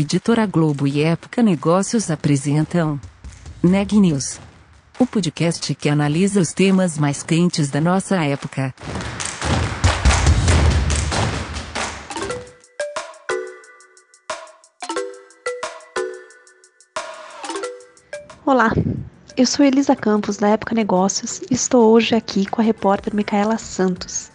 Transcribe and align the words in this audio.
Editora 0.00 0.46
Globo 0.46 0.86
e 0.86 1.02
Época 1.02 1.42
Negócios 1.42 2.08
apresentam 2.08 3.00
Neg 3.60 3.98
News, 3.98 4.38
o 4.96 5.04
podcast 5.04 5.74
que 5.74 5.88
analisa 5.88 6.40
os 6.40 6.52
temas 6.52 6.96
mais 6.96 7.24
quentes 7.24 7.68
da 7.68 7.80
nossa 7.80 8.14
época. 8.24 8.72
Olá, 18.46 18.70
eu 19.36 19.46
sou 19.46 19.66
Elisa 19.66 19.96
Campos 19.96 20.36
da 20.36 20.50
Época 20.50 20.76
Negócios 20.76 21.40
e 21.50 21.54
estou 21.54 21.90
hoje 21.90 22.14
aqui 22.14 22.46
com 22.46 22.60
a 22.60 22.64
repórter 22.64 23.12
Micaela 23.16 23.58
Santos. 23.58 24.30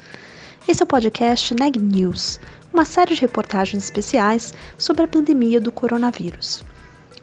Esse 0.68 0.82
é 0.82 0.84
o 0.84 0.88
podcast 0.88 1.56
Neg 1.56 1.80
News, 1.80 2.38
uma 2.74 2.86
série 2.86 3.14
de 3.14 3.22
reportagens 3.22 3.84
especiais 3.84 4.52
sobre 4.78 5.04
a 5.04 5.08
pandemia 5.08 5.62
do 5.62 5.72
coronavírus. 5.72 6.66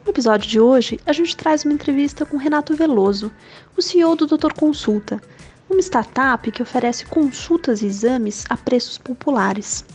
No 0.05 0.11
episódio 0.11 0.49
de 0.49 0.59
hoje, 0.59 0.99
a 1.05 1.11
gente 1.11 1.35
traz 1.35 1.65
uma 1.65 1.73
entrevista 1.73 2.25
com 2.25 2.37
Renato 2.37 2.73
Veloso, 2.73 3.31
o 3.77 3.81
CEO 3.81 4.15
do 4.15 4.25
Doutor 4.25 4.53
Consulta, 4.53 5.21
uma 5.69 5.81
startup 5.81 6.49
que 6.49 6.63
oferece 6.63 7.05
consultas 7.05 7.81
e 7.81 7.85
exames 7.85 8.45
a 8.49 8.55
preços 8.55 8.97
populares. 8.97 9.85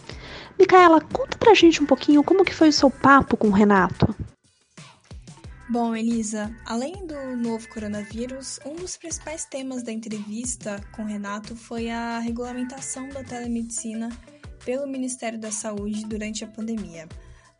Micaela, 0.58 1.00
conta 1.00 1.36
pra 1.38 1.54
gente 1.54 1.82
um 1.82 1.86
pouquinho 1.86 2.22
como 2.22 2.44
que 2.44 2.54
foi 2.54 2.68
o 2.68 2.72
seu 2.72 2.90
papo 2.90 3.36
com 3.36 3.48
o 3.48 3.52
Renato. 3.52 4.14
Bom, 5.68 5.96
Elisa, 5.96 6.54
além 6.64 7.06
do 7.06 7.36
novo 7.36 7.68
coronavírus, 7.68 8.60
um 8.64 8.76
dos 8.76 8.96
principais 8.96 9.44
temas 9.44 9.82
da 9.82 9.90
entrevista 9.90 10.80
com 10.92 11.04
Renato 11.04 11.56
foi 11.56 11.90
a 11.90 12.20
regulamentação 12.20 13.08
da 13.08 13.24
telemedicina 13.24 14.08
pelo 14.66 14.86
Ministério 14.86 15.38
da 15.38 15.52
Saúde 15.52 16.04
durante 16.04 16.44
a 16.44 16.48
pandemia. 16.48 17.08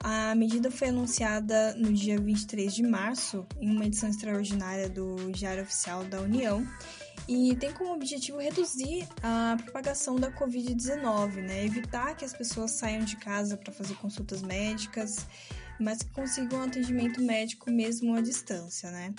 A 0.01 0.35
medida 0.35 0.71
foi 0.71 0.89
anunciada 0.89 1.73
no 1.75 1.93
dia 1.93 2.19
23 2.19 2.75
de 2.75 2.83
março, 2.83 3.47
em 3.61 3.71
uma 3.71 3.87
edição 3.87 4.11
extraordinária 4.11 4.91
do 4.91 5.31
Diário 5.31 5.63
Oficial 5.63 6.05
da 6.05 6.21
União, 6.21 6.67
e 7.29 7.55
tem 7.57 7.73
como 7.73 7.95
objetivo 7.95 8.39
reduzir 8.39 9.09
a 9.23 9.57
propagação 9.63 10.17
da 10.17 10.31
Covid-19, 10.33 11.37
né? 11.37 11.65
evitar 11.65 12.17
que 12.17 12.25
as 12.25 12.33
pessoas 12.33 12.73
saiam 12.73 13.05
de 13.05 13.17
casa 13.17 13.57
para 13.57 13.73
fazer 13.73 13.95
consultas 13.95 14.43
médicas 14.43 15.27
mas 15.79 15.99
que 15.99 16.11
consigam 16.11 16.63
atendimento 16.63 17.21
médico 17.23 17.71
mesmo 17.71 18.15
à 18.15 18.21
distância, 18.21 18.91
né? 18.91 19.15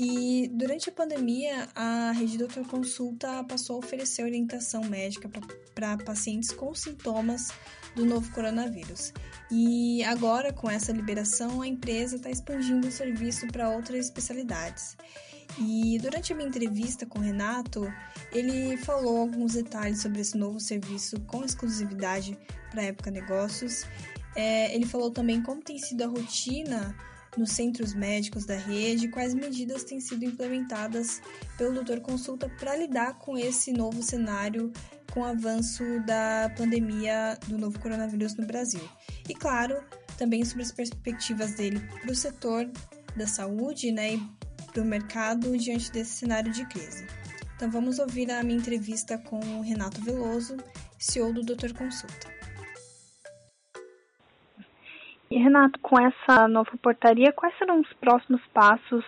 E 0.00 0.48
durante 0.54 0.88
a 0.88 0.92
pandemia, 0.92 1.68
a 1.74 2.12
Rede 2.12 2.38
Doutor 2.38 2.64
Consulta 2.68 3.42
passou 3.42 3.76
a 3.76 3.78
oferecer 3.80 4.22
orientação 4.22 4.84
médica 4.84 5.28
para 5.74 5.96
pacientes 5.98 6.52
com 6.52 6.72
sintomas 6.72 7.48
do 7.96 8.06
novo 8.06 8.30
coronavírus. 8.32 9.12
E 9.50 10.04
agora, 10.04 10.52
com 10.52 10.70
essa 10.70 10.92
liberação, 10.92 11.60
a 11.62 11.66
empresa 11.66 12.14
está 12.14 12.30
expandindo 12.30 12.86
o 12.86 12.92
serviço 12.92 13.48
para 13.48 13.70
outras 13.70 14.04
especialidades. 14.04 14.96
E 15.58 15.98
durante 15.98 16.32
a 16.32 16.36
minha 16.36 16.48
entrevista 16.48 17.04
com 17.04 17.18
o 17.18 17.22
Renato, 17.22 17.92
ele 18.30 18.76
falou 18.76 19.22
alguns 19.22 19.54
detalhes 19.54 20.00
sobre 20.00 20.20
esse 20.20 20.36
novo 20.36 20.60
serviço 20.60 21.18
com 21.22 21.44
exclusividade 21.44 22.38
para 22.70 22.82
a 22.82 22.84
Época 22.84 23.10
Negócios 23.10 23.84
é, 24.38 24.72
ele 24.72 24.86
falou 24.86 25.10
também 25.10 25.42
como 25.42 25.60
tem 25.60 25.76
sido 25.78 26.04
a 26.04 26.06
rotina 26.06 26.94
nos 27.36 27.50
centros 27.50 27.92
médicos 27.92 28.44
da 28.44 28.54
rede 28.54 29.08
quais 29.08 29.34
medidas 29.34 29.82
têm 29.82 29.98
sido 29.98 30.24
implementadas 30.24 31.20
pelo 31.56 31.74
Doutor 31.74 31.98
Consulta 31.98 32.48
para 32.48 32.76
lidar 32.76 33.18
com 33.18 33.36
esse 33.36 33.72
novo 33.72 34.00
cenário 34.00 34.72
com 35.12 35.20
o 35.20 35.24
avanço 35.24 35.82
da 36.06 36.54
pandemia 36.56 37.36
do 37.48 37.58
novo 37.58 37.80
coronavírus 37.80 38.36
no 38.36 38.46
Brasil. 38.46 38.88
E 39.28 39.34
claro, 39.34 39.82
também 40.16 40.44
sobre 40.44 40.62
as 40.62 40.70
perspectivas 40.70 41.54
dele 41.54 41.80
para 42.00 42.12
o 42.12 42.14
setor 42.14 42.70
da 43.16 43.26
saúde 43.26 43.90
né, 43.90 44.14
e 44.14 44.22
para 44.72 44.82
o 44.82 44.86
mercado 44.86 45.58
diante 45.58 45.90
desse 45.90 46.12
cenário 46.12 46.52
de 46.52 46.64
crise. 46.66 47.04
Então 47.56 47.68
vamos 47.72 47.98
ouvir 47.98 48.30
a 48.30 48.44
minha 48.44 48.58
entrevista 48.58 49.18
com 49.18 49.40
o 49.58 49.62
Renato 49.62 50.00
Veloso, 50.00 50.56
CEO 50.96 51.32
do 51.32 51.42
Doutor 51.42 51.72
Consulta. 51.72 52.37
E, 55.38 55.40
Renato, 55.40 55.78
com 55.78 55.96
essa 56.00 56.48
nova 56.48 56.72
portaria, 56.82 57.32
quais 57.32 57.56
serão 57.58 57.80
os 57.80 57.92
próximos 58.00 58.44
passos 58.52 59.04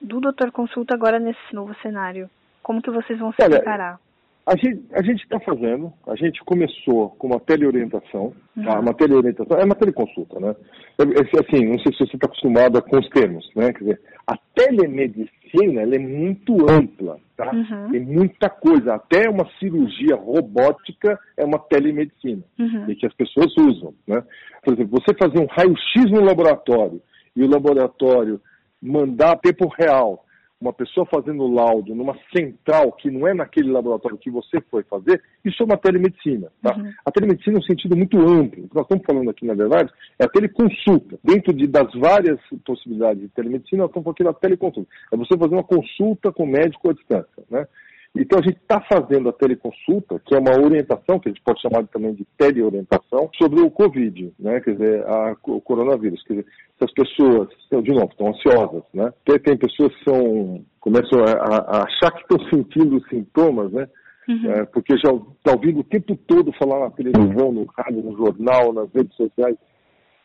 do 0.00 0.18
Doutor 0.18 0.50
Consulta 0.50 0.94
agora 0.94 1.18
nesse 1.18 1.54
novo 1.54 1.76
cenário? 1.82 2.30
Como 2.62 2.80
que 2.80 2.90
vocês 2.90 3.18
vão 3.18 3.32
se 3.32 3.42
Olha, 3.42 3.56
preparar? 3.56 4.00
A 4.48 4.56
gente 4.56 4.82
a 4.94 5.12
está 5.12 5.38
fazendo, 5.40 5.92
a 6.06 6.16
gente 6.16 6.42
começou 6.42 7.10
com 7.10 7.26
uma 7.26 7.38
teleorientação, 7.38 8.32
uhum. 8.56 8.64
tá? 8.64 8.80
uma 8.80 8.94
teleorientação, 8.94 9.58
é 9.58 9.64
uma 9.64 9.74
teleconsulta, 9.74 10.40
né? 10.40 10.56
É, 10.98 11.02
é, 11.02 11.40
assim, 11.40 11.66
não 11.66 11.78
sei 11.80 11.92
se 11.92 11.98
você 11.98 12.16
está 12.16 12.26
acostumado 12.26 12.80
com 12.80 12.98
os 12.98 13.06
termos, 13.10 13.46
né? 13.54 13.70
Quer 13.74 13.78
dizer, 13.80 14.00
a 14.26 14.38
telemedicina 14.54 15.82
ela 15.82 15.94
é 15.94 15.98
muito 15.98 16.56
ampla, 16.70 17.18
tá? 17.36 17.52
Uhum. 17.52 17.90
Tem 17.90 18.00
muita 18.00 18.48
coisa, 18.48 18.94
até 18.94 19.28
uma 19.28 19.46
cirurgia 19.58 20.16
robótica 20.16 21.20
é 21.36 21.44
uma 21.44 21.58
telemedicina, 21.58 22.42
uhum. 22.58 22.88
e 22.88 22.96
que 22.96 23.06
as 23.06 23.12
pessoas 23.12 23.52
usam, 23.58 23.92
né? 24.06 24.24
Por 24.64 24.72
exemplo, 24.72 24.98
você 24.98 25.14
fazer 25.14 25.40
um 25.40 25.46
raio-x 25.46 26.10
no 26.10 26.24
laboratório 26.24 27.02
e 27.36 27.42
o 27.42 27.50
laboratório 27.50 28.40
mandar 28.80 29.32
a 29.32 29.36
tempo 29.36 29.68
real 29.78 30.24
uma 30.60 30.72
pessoa 30.72 31.06
fazendo 31.06 31.46
laudo 31.46 31.94
numa 31.94 32.16
central 32.34 32.92
que 32.92 33.10
não 33.10 33.28
é 33.28 33.34
naquele 33.34 33.70
laboratório 33.70 34.18
que 34.18 34.30
você 34.30 34.60
foi 34.70 34.82
fazer, 34.82 35.22
isso 35.44 35.62
é 35.62 35.66
uma 35.66 35.76
telemedicina. 35.76 36.50
Tá? 36.60 36.76
Uhum. 36.76 36.92
A 37.04 37.10
telemedicina 37.12 37.56
é 37.56 37.60
um 37.60 37.62
sentido 37.62 37.96
muito 37.96 38.18
amplo. 38.18 38.64
O 38.64 38.68
que 38.68 38.74
nós 38.74 38.84
estamos 38.84 39.04
falando 39.06 39.30
aqui, 39.30 39.46
na 39.46 39.54
verdade, 39.54 39.92
é 40.18 40.24
a 40.24 40.28
teleconsulta. 40.28 41.18
Dentro 41.22 41.52
de, 41.52 41.66
das 41.68 41.92
várias 41.94 42.40
possibilidades 42.64 43.22
de 43.22 43.28
telemedicina, 43.28 43.82
nós 43.82 43.90
estamos 43.90 44.04
falando 44.04 44.14
aqui 44.14 44.24
da 44.24 44.32
teleconsulta. 44.32 44.90
É 45.12 45.16
você 45.16 45.38
fazer 45.38 45.54
uma 45.54 45.64
consulta 45.64 46.32
com 46.32 46.42
o 46.42 46.48
médico 46.48 46.90
à 46.90 46.92
distância. 46.92 47.44
Né? 47.48 47.66
Então 48.16 48.40
a 48.40 48.42
gente 48.42 48.58
está 48.58 48.80
fazendo 48.80 49.28
a 49.28 49.32
teleconsulta, 49.32 50.20
que 50.24 50.34
é 50.34 50.38
uma 50.38 50.58
orientação, 50.58 51.18
que 51.18 51.28
a 51.28 51.32
gente 51.32 51.42
pode 51.42 51.60
chamar 51.60 51.86
também 51.88 52.14
de 52.14 52.26
teleorientação, 52.36 53.30
sobre 53.40 53.60
o 53.60 53.70
Covid, 53.70 54.32
né? 54.38 54.60
quer 54.60 54.72
dizer, 54.72 55.06
a, 55.06 55.36
o 55.46 55.60
coronavírus. 55.60 56.22
Quer 56.24 56.34
dizer, 56.34 56.46
se 56.78 56.84
as 56.84 56.92
pessoas, 56.92 57.48
de 57.82 57.92
novo, 57.92 58.08
estão 58.10 58.28
ansiosas, 58.28 58.82
né? 58.94 59.12
Tem, 59.24 59.38
tem 59.38 59.56
pessoas 59.56 59.94
que 59.94 60.04
são, 60.04 60.64
começam 60.80 61.20
a, 61.20 61.78
a 61.78 61.84
achar 61.84 62.10
que 62.12 62.22
estão 62.22 62.38
sentindo 62.48 63.00
sintomas, 63.08 63.70
né? 63.72 63.88
Uhum. 64.28 64.52
É, 64.52 64.64
porque 64.66 64.94
já 64.98 65.10
está 65.10 65.52
ouvindo 65.52 65.80
o 65.80 65.84
tempo 65.84 66.14
todo 66.26 66.52
falar 66.52 66.80
na 66.80 66.90
televisão, 66.90 67.50
no 67.50 67.64
rádio, 67.76 68.02
no 68.02 68.16
jornal, 68.16 68.72
nas 68.72 68.92
redes 68.92 69.14
sociais, 69.16 69.56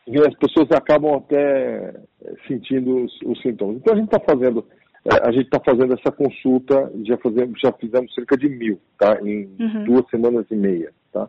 e 0.06 0.18
as 0.18 0.34
pessoas 0.34 0.70
acabam 0.72 1.14
até 1.14 1.94
é, 2.22 2.34
sentindo 2.46 3.04
os, 3.04 3.12
os 3.24 3.40
sintomas. 3.40 3.76
Então 3.76 3.94
a 3.94 3.96
gente 3.96 4.12
está 4.12 4.20
fazendo 4.20 4.64
a 5.06 5.30
gente 5.32 5.44
está 5.44 5.60
fazendo 5.60 5.92
essa 5.94 6.10
consulta, 6.10 6.90
já, 7.04 7.16
fazemos, 7.18 7.60
já 7.62 7.72
fizemos 7.72 8.14
cerca 8.14 8.36
de 8.36 8.48
mil, 8.48 8.80
tá? 8.98 9.18
Em 9.22 9.46
uhum. 9.60 9.84
duas 9.84 10.08
semanas 10.08 10.46
e 10.50 10.56
meia, 10.56 10.92
tá? 11.12 11.28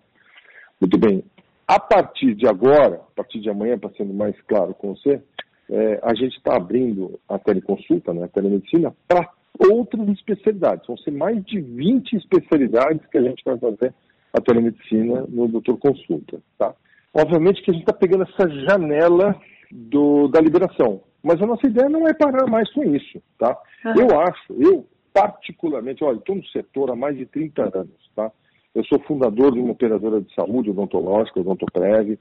Muito 0.80 0.98
bem. 0.98 1.24
A 1.68 1.80
partir 1.80 2.36
de 2.36 2.48
agora, 2.48 2.96
a 2.96 3.16
partir 3.16 3.40
de 3.42 3.50
amanhã, 3.50 3.78
para 3.78 3.90
sendo 3.92 4.14
mais 4.14 4.40
claro 4.44 4.74
com 4.76 4.96
você, 4.96 5.22
é, 5.70 6.00
a 6.04 6.14
gente 6.14 6.38
está 6.38 6.56
abrindo 6.56 7.20
a 7.28 7.38
teleconsulta, 7.40 8.14
né, 8.14 8.26
a 8.26 8.28
telemedicina, 8.28 8.96
para 9.08 9.30
outras 9.60 10.08
especialidades. 10.10 10.86
Vão 10.88 10.98
ser 10.98 11.12
mais 11.12 11.44
de 11.44 11.60
20 11.60 12.16
especialidades 12.16 13.06
que 13.08 13.18
a 13.18 13.22
gente 13.22 13.44
vai 13.44 13.58
fazer 13.58 13.94
a 14.32 14.42
telemedicina 14.42 15.26
no 15.28 15.48
Doutor 15.48 15.78
Consulta, 15.80 16.40
tá? 16.58 16.74
Obviamente 17.14 17.62
que 17.64 17.72
a 17.72 17.74
gente 17.74 17.84
está 17.84 17.94
pegando 17.94 18.24
essa 18.24 18.48
janela 18.50 19.36
do, 19.72 20.28
da 20.28 20.42
liberação. 20.42 21.02
Mas 21.26 21.42
a 21.42 21.48
nossa 21.48 21.66
ideia 21.66 21.90
não 21.90 22.08
é 22.08 22.14
parar 22.14 22.46
mais 22.48 22.72
com 22.72 22.84
isso, 22.84 23.20
tá? 23.40 23.58
Uhum. 23.84 23.94
Eu 23.98 24.20
acho, 24.20 24.54
eu 24.54 24.86
particularmente, 25.12 26.04
olha, 26.04 26.18
estou 26.18 26.36
no 26.36 26.46
setor 26.50 26.92
há 26.92 26.96
mais 26.96 27.18
de 27.18 27.26
30 27.26 27.64
anos, 27.64 28.12
tá? 28.16 28.32
Eu 28.76 28.86
sou 28.86 29.00
fundador 29.08 29.52
de 29.52 29.60
uma 29.60 29.72
operadora 29.72 30.22
de 30.22 30.32
saúde 30.36 30.70
odontológica, 30.70 31.40
Odontoprev, 31.40 32.20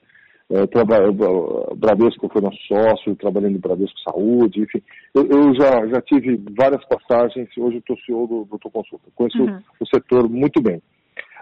é, 0.51 1.75
Bradesco 1.77 2.31
foi 2.31 2.41
nosso 2.41 2.59
sócio, 2.67 3.15
trabalhando 3.17 3.57
em 3.57 3.61
Bradesco 3.61 3.99
Saúde, 4.09 4.63
enfim. 4.63 4.83
Eu, 5.15 5.27
eu 5.27 5.55
já, 5.55 5.87
já 5.87 6.01
tive 6.01 6.43
várias 6.57 6.83
passagens, 6.87 7.49
hoje 7.59 7.79
estou 7.79 7.99
CEO 8.07 8.27
do 8.27 8.45
Doutor 8.47 8.71
Consulta. 8.71 9.11
Conheço 9.15 9.43
uhum. 9.43 9.61
o 9.81 9.87
setor 9.87 10.31
muito 10.31 10.63
bem. 10.63 10.81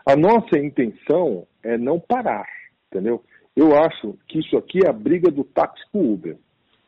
A 0.05 0.17
nossa 0.17 0.59
intenção 0.59 1.47
é 1.63 1.79
não 1.79 2.01
parar, 2.01 2.47
entendeu? 2.91 3.23
Eu 3.55 3.77
acho 3.77 4.17
que 4.27 4.41
isso 4.41 4.57
aqui 4.57 4.81
é 4.85 4.89
a 4.89 4.93
briga 4.93 5.31
do 5.31 5.45
táxi 5.45 5.83
com 5.93 5.99
o 6.01 6.13
Uber 6.15 6.37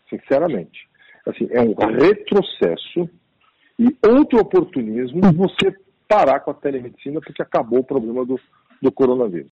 sinceramente. 0.09 0.89
Assim, 1.27 1.49
é 1.51 1.61
um 1.61 1.75
retrocesso 1.75 3.09
e 3.79 3.97
outro 4.07 4.41
oportunismo 4.41 5.21
você 5.33 5.75
parar 6.09 6.41
com 6.41 6.51
a 6.51 6.55
telemedicina 6.55 7.21
porque 7.21 7.43
acabou 7.43 7.81
o 7.81 7.85
problema 7.85 8.25
do, 8.25 8.39
do 8.81 8.93
coronavírus. 8.93 9.51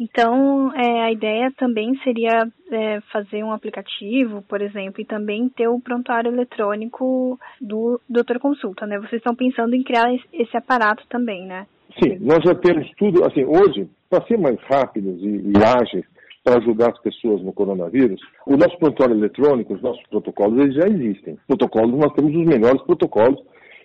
Então, 0.00 0.72
é, 0.74 1.02
a 1.02 1.12
ideia 1.12 1.52
também 1.56 1.98
seria 2.04 2.48
é, 2.70 3.00
fazer 3.12 3.42
um 3.42 3.52
aplicativo, 3.52 4.42
por 4.42 4.62
exemplo, 4.62 5.00
e 5.00 5.04
também 5.04 5.48
ter 5.48 5.66
o 5.66 5.80
prontuário 5.80 6.32
eletrônico 6.32 7.38
do 7.60 8.00
doutor 8.08 8.38
consulta, 8.38 8.86
né? 8.86 8.96
Vocês 8.98 9.14
estão 9.14 9.34
pensando 9.34 9.74
em 9.74 9.82
criar 9.82 10.14
esse 10.32 10.56
aparato 10.56 11.04
também, 11.08 11.44
né? 11.44 11.66
Sim, 12.00 12.16
nós 12.20 12.38
já 12.44 12.54
temos 12.54 12.88
tudo, 12.96 13.24
assim, 13.24 13.44
hoje, 13.44 13.88
para 14.08 14.24
ser 14.26 14.38
mais 14.38 14.58
rápidos 14.70 15.20
e, 15.20 15.50
e 15.50 15.56
ágeis, 15.56 16.04
para 16.48 16.58
ajudar 16.60 16.90
as 16.90 16.98
pessoas 17.00 17.42
no 17.42 17.52
coronavírus, 17.52 18.18
o 18.46 18.56
nosso 18.56 18.78
prontuário 18.78 19.14
eletrônico, 19.14 19.74
os 19.74 19.82
nossos 19.82 20.02
protocolos, 20.08 20.58
eles 20.58 20.74
já 20.74 20.88
existem. 20.88 21.38
Protocolos, 21.46 21.98
nós 21.98 22.12
temos 22.14 22.34
os 22.34 22.46
melhores 22.46 22.80
protocolos. 22.82 23.38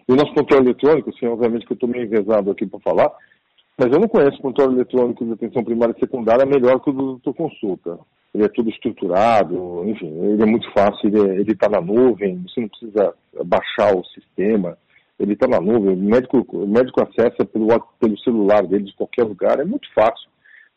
E 0.07 0.13
o 0.13 0.15
nosso 0.15 0.33
prontuário 0.33 0.67
eletrônico, 0.67 1.09
assim, 1.09 1.25
obviamente 1.25 1.65
que 1.65 1.73
eu 1.73 1.75
estou 1.75 1.89
meio 1.89 2.05
envezado 2.05 2.51
aqui 2.51 2.65
para 2.65 2.79
falar, 2.79 3.11
mas 3.77 3.91
eu 3.91 3.99
não 3.99 4.07
conheço 4.07 4.41
prontuário 4.41 4.75
eletrônico 4.75 5.25
de 5.25 5.33
atenção 5.33 5.63
primária 5.63 5.93
e 5.95 5.99
secundária 5.99 6.45
melhor 6.45 6.79
que 6.79 6.89
o 6.89 6.93
do 6.93 7.05
doutor 7.19 7.33
consulta. 7.33 7.99
Ele 8.33 8.45
é 8.45 8.49
tudo 8.49 8.69
estruturado, 8.69 9.83
enfim, 9.85 10.07
ele 10.07 10.41
é 10.41 10.45
muito 10.45 10.71
fácil, 10.71 11.07
ele 11.07 11.51
está 11.51 11.69
na 11.69 11.81
nuvem, 11.81 12.43
você 12.47 12.61
não 12.61 12.69
precisa 12.69 13.13
baixar 13.45 13.95
o 13.95 14.03
sistema, 14.05 14.77
ele 15.19 15.33
está 15.33 15.47
na 15.47 15.59
nuvem, 15.59 15.93
o 15.93 15.97
médico, 15.97 16.45
o 16.51 16.67
médico 16.67 17.01
acessa 17.01 17.45
pelo, 17.45 17.67
pelo 17.99 18.17
celular 18.19 18.65
dele 18.65 18.85
de 18.85 18.95
qualquer 18.95 19.23
lugar, 19.23 19.59
é 19.59 19.65
muito 19.65 19.87
fácil, 19.93 20.27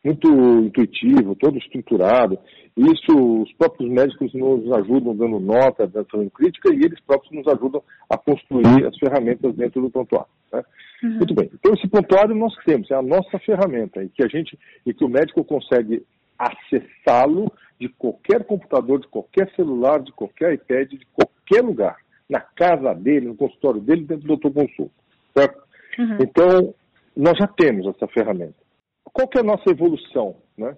muito 0.06 0.28
intuitivo, 0.64 1.34
todo 1.34 1.58
estruturado. 1.58 2.38
Isso, 2.76 3.42
os 3.42 3.52
próprios 3.54 3.90
médicos 3.90 4.32
nos 4.34 4.70
ajudam 4.72 5.16
dando 5.16 5.40
nota, 5.40 5.86
dando 5.86 6.30
crítica, 6.30 6.72
e 6.72 6.84
eles 6.84 7.00
próprios 7.00 7.32
nos 7.32 7.48
ajudam 7.48 7.82
a 8.08 8.16
construir 8.16 8.86
as 8.86 8.96
ferramentas 8.98 9.54
dentro 9.56 9.82
do 9.82 9.90
prontuário. 9.90 10.30
Né? 10.52 10.62
Uhum. 11.02 11.16
Muito 11.16 11.34
bem. 11.34 11.50
Então 11.52 11.74
esse 11.74 11.88
prontuário 11.88 12.36
nós 12.36 12.54
temos, 12.64 12.88
é 12.90 12.94
a 12.94 13.02
nossa 13.02 13.38
ferramenta, 13.40 14.02
e 14.02 14.08
que 14.08 14.22
a 14.22 14.28
gente, 14.28 14.56
e 14.84 14.94
que 14.94 15.04
o 15.04 15.08
médico 15.08 15.42
consegue 15.42 16.04
acessá-lo 16.38 17.50
de 17.80 17.88
qualquer 17.88 18.44
computador, 18.44 19.00
de 19.00 19.08
qualquer 19.08 19.50
celular, 19.56 20.00
de 20.00 20.12
qualquer 20.12 20.54
iPad, 20.54 20.90
de 20.90 21.06
qualquer 21.14 21.64
lugar 21.64 21.96
na 22.28 22.40
casa 22.40 22.94
dele, 22.94 23.26
no 23.26 23.34
consultório 23.34 23.80
dele, 23.80 24.04
dentro 24.04 24.26
do 24.26 24.32
autoconsulto. 24.34 24.92
Certo? 25.36 25.62
Uhum. 25.98 26.18
Então, 26.20 26.74
nós 27.16 27.36
já 27.38 27.46
temos 27.46 27.86
essa 27.86 28.06
ferramenta. 28.08 28.65
Qual 29.12 29.28
que 29.28 29.38
é 29.38 29.40
a 29.40 29.44
nossa 29.44 29.70
evolução? 29.70 30.36
Né? 30.56 30.76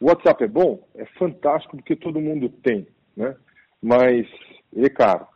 O 0.00 0.06
WhatsApp 0.06 0.44
é 0.44 0.48
bom? 0.48 0.86
É 0.94 1.04
fantástico 1.18 1.76
porque 1.76 1.96
todo 1.96 2.20
mundo 2.20 2.48
tem, 2.48 2.86
né? 3.16 3.36
mas 3.82 4.26
ele 4.72 4.86
é 4.86 4.90
caro. 4.90 5.26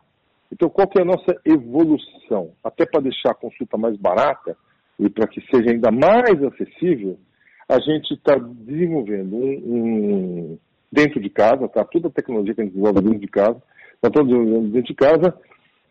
Então, 0.51 0.69
qual 0.69 0.87
que 0.87 0.99
é 0.99 1.01
a 1.01 1.05
nossa 1.05 1.35
evolução? 1.45 2.53
Até 2.63 2.85
para 2.85 3.01
deixar 3.01 3.31
a 3.31 3.35
consulta 3.35 3.77
mais 3.77 3.97
barata 3.97 4.55
e 4.99 5.09
para 5.09 5.27
que 5.27 5.41
seja 5.51 5.71
ainda 5.71 5.91
mais 5.91 6.41
acessível, 6.43 7.19
a 7.67 7.79
gente 7.79 8.13
está 8.13 8.35
desenvolvendo 8.35 9.35
um, 9.35 9.51
um, 9.65 10.59
dentro 10.91 11.19
de 11.19 11.29
casa, 11.29 11.67
tá? 11.67 11.83
Toda 11.83 12.07
a 12.07 12.11
tecnologia 12.11 12.55
que 12.55 12.61
a 12.61 12.63
gente 12.63 12.73
desenvolve 12.73 13.01
dentro 13.01 13.19
de 13.19 13.27
casa, 13.27 13.61
estamos 13.95 14.29
desenvolvendo 14.29 14.71
dentro 14.71 14.87
de 14.87 14.95
casa 14.95 15.37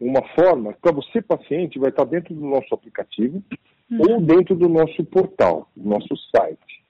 uma 0.01 0.23
forma 0.35 0.75
para 0.81 0.93
você, 0.93 1.23
paciente, 1.23 1.79
vai 1.79 1.91
estar 1.91 2.05
dentro 2.05 2.35
do 2.35 2.45
nosso 2.45 2.75
aplicativo 2.75 3.43
uhum. 3.91 4.01
ou 4.01 4.21
dentro 4.21 4.55
do 4.55 4.69
nosso 4.69 5.05
portal, 5.05 5.69
do 5.77 5.89
nosso 5.89 6.17
site. 6.35 6.85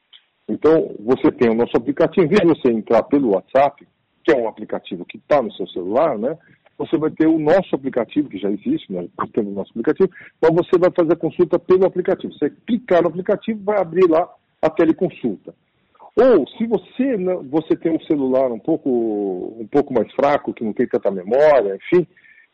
Então, 0.49 0.95
você 1.01 1.31
tem 1.33 1.51
o 1.51 1.55
nosso 1.55 1.77
aplicativo, 1.77 2.27
em 2.27 2.29
vez 2.29 2.41
de 2.41 2.49
você 2.49 2.73
entrar 2.73 3.03
pelo 3.05 3.35
WhatsApp, 3.35 3.87
que 4.25 4.33
é 4.33 4.37
um 4.37 4.49
aplicativo 4.49 5.05
que 5.05 5.19
está 5.19 5.43
no 5.43 5.53
seu 5.53 5.67
celular, 5.69 6.19
né? 6.19 6.37
Você 6.79 6.99
vai 6.99 7.11
ter 7.11 7.27
o 7.27 7.39
nosso 7.39 7.75
aplicativo, 7.75 8.29
que 8.29 8.39
já 8.39 8.51
existe, 8.51 8.93
nós 8.93 9.05
né? 9.05 9.29
temos 9.33 9.53
o 9.53 9.55
nosso 9.55 9.71
aplicativo, 9.71 10.11
mas 10.43 10.55
você 10.55 10.79
vai 10.79 10.91
fazer 10.91 11.15
a 11.15 11.17
consulta 11.17 11.59
pelo 11.59 11.87
aplicativo. 11.87 12.33
Você 12.35 12.51
clicar 12.67 13.03
no 13.03 13.09
aplicativo, 13.09 13.63
vai 13.65 13.81
abrir 13.81 14.09
lá 14.09 14.29
a 14.61 14.69
teleconsulta. 14.69 15.55
Ou, 16.15 16.47
se 16.49 16.67
você, 16.67 17.17
você 17.49 17.77
tem 17.77 17.93
um 17.93 18.01
celular 18.01 18.51
um 18.51 18.59
pouco, 18.59 18.91
um 19.59 19.67
pouco 19.67 19.93
mais 19.93 20.11
fraco, 20.15 20.53
que 20.53 20.65
não 20.65 20.73
tem 20.73 20.87
tanta 20.87 21.11
memória, 21.11 21.77
enfim, 21.77 22.07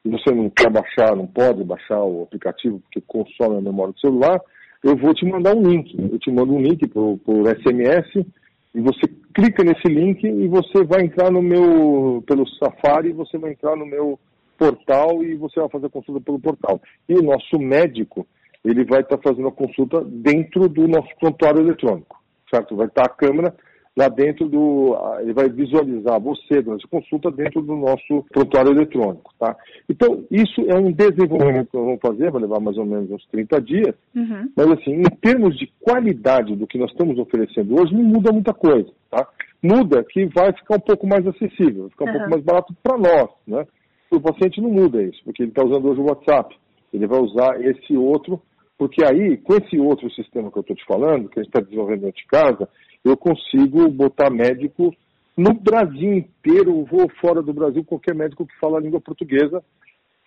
e 0.05 0.11
você 0.11 0.31
não 0.33 0.51
quer 0.51 0.71
baixar, 0.71 1.15
não 1.17 1.27
pode 1.27 1.63
baixar 1.63 2.03
o 2.03 2.23
aplicativo 2.23 2.81
porque 2.81 3.01
consome 3.07 3.59
a 3.59 3.61
memória 3.61 3.93
do 3.93 4.01
celular, 4.01 4.41
eu 4.83 4.97
vou 4.97 5.15
te 5.15 5.25
mandar 5.25 5.55
um 5.55 5.63
link. 5.63 5.97
Eu 5.97 6.19
te 6.19 6.31
mando 6.31 6.55
um 6.55 6.61
link 6.61 6.87
por, 6.89 7.19
por 7.19 7.47
SMS 7.47 8.27
e 8.75 8.81
você 8.81 9.07
clica 9.35 9.63
nesse 9.63 9.87
link 9.87 10.25
e 10.25 10.49
você 10.49 10.83
vai 10.83 11.03
entrar 11.03 11.31
no 11.31 11.41
meu, 11.41 12.23
pelo 12.27 12.47
Safari, 12.49 13.13
você 13.13 13.39
vai 13.39 13.53
entrar 13.53 13.77
no 13.77 13.87
meu 13.87 14.19
portal 14.59 15.23
e 15.23 15.35
você 15.37 15.61
vai 15.61 15.69
fazer 15.69 15.87
a 15.87 15.91
consulta 15.91 16.21
pelo 16.21 16.41
portal. 16.41 16.81
E 17.09 17.15
o 17.15 17.23
nosso 17.23 17.59
médico, 17.59 18.27
ele 18.65 18.85
vai 18.85 19.03
estar 19.03 19.19
fazendo 19.19 19.49
a 19.49 19.53
consulta 19.53 20.03
dentro 20.05 20.69
do 20.69 20.89
nosso 20.89 21.09
prontuário 21.21 21.61
eletrônico, 21.61 22.21
certo? 22.53 22.75
Vai 22.75 22.87
estar 22.87 23.05
a 23.05 23.09
câmera 23.09 23.55
lá 23.97 24.09
dentro 24.09 24.49
do. 24.49 24.97
Ele 25.21 25.33
vai 25.33 25.49
visualizar 25.49 26.19
você 26.21 26.63
durante 26.63 26.85
a 26.85 26.89
consulta 26.89 27.31
dentro 27.31 27.61
do 27.63 27.77
nosso 27.77 28.25
prontuário 28.31 28.73
eletrônico, 28.73 29.33
tá? 29.39 29.57
Então, 29.89 30.25
isso 30.31 30.61
é 30.63 30.75
um 30.79 30.91
desenvolvimento 30.93 31.71
que 31.71 31.77
nós 31.77 31.87
vamos 31.87 32.01
fazer, 32.01 32.31
vai 32.31 32.43
levar 32.43 32.61
mais 32.61 32.77
ou 32.79 32.87
menos 32.87 33.11
uns 33.11 33.27
30 33.27 33.61
dias, 33.61 33.95
uhum. 34.15 34.51
mas 34.57 34.71
assim, 34.73 34.93
em 34.93 35.17
termos 35.21 35.57
de 35.59 35.71
qualidade 35.81 36.57
do 36.57 36.67
que 36.67 36.79
nós 36.79 36.91
estamos 36.91 37.19
oferecendo 37.19 37.81
hoje, 37.81 37.95
não 37.95 38.03
muda 38.03 38.33
muita 38.33 38.55
coisa, 38.55 38.89
tá? 39.11 39.27
Muda 39.63 40.03
que 40.05 40.27
vai 40.27 40.53
ficar 40.53 40.77
um 40.77 40.81
pouco 40.81 41.07
mais 41.07 41.27
acessível, 41.27 41.83
vai 41.83 41.91
ficar 41.91 42.05
um 42.05 42.09
uhum. 42.09 42.15
pouco 42.15 42.31
mais 42.31 42.43
barato 42.43 42.75
para 42.83 42.99
nós, 42.99 43.31
né? 43.47 43.67
O 44.11 44.21
paciente 44.21 44.61
não 44.61 44.71
muda 44.71 45.03
isso, 45.03 45.23
porque 45.25 45.43
ele 45.43 45.51
está 45.51 45.65
usando 45.65 45.89
hoje 45.89 46.01
o 46.01 46.05
WhatsApp, 46.05 46.55
ele 46.93 47.07
vai 47.07 47.21
usar 47.21 47.61
esse 47.65 47.97
outro 47.97 48.41
porque 48.83 49.05
aí, 49.05 49.37
com 49.37 49.55
esse 49.55 49.79
outro 49.79 50.11
sistema 50.11 50.51
que 50.51 50.59
eu 50.59 50.63
estou 50.63 50.75
te 50.75 50.85
falando, 50.85 51.29
que 51.29 51.39
a 51.39 51.43
gente 51.45 51.51
está 51.51 51.61
desenvolvendo 51.61 52.01
dentro 52.01 52.21
de 52.21 52.27
casa, 52.27 52.69
eu 53.05 53.17
consigo 53.17 53.89
botar 53.89 54.29
médico 54.29 54.93
no 55.37 55.55
Brasil 55.55 56.15
inteiro, 56.15 56.85
vou 56.91 57.09
fora 57.21 57.41
do 57.41 57.53
Brasil, 57.53 57.85
qualquer 57.85 58.13
médico 58.13 58.45
que 58.45 58.59
fala 58.59 58.79
a 58.79 58.81
língua 58.81 59.01
portuguesa, 59.01 59.63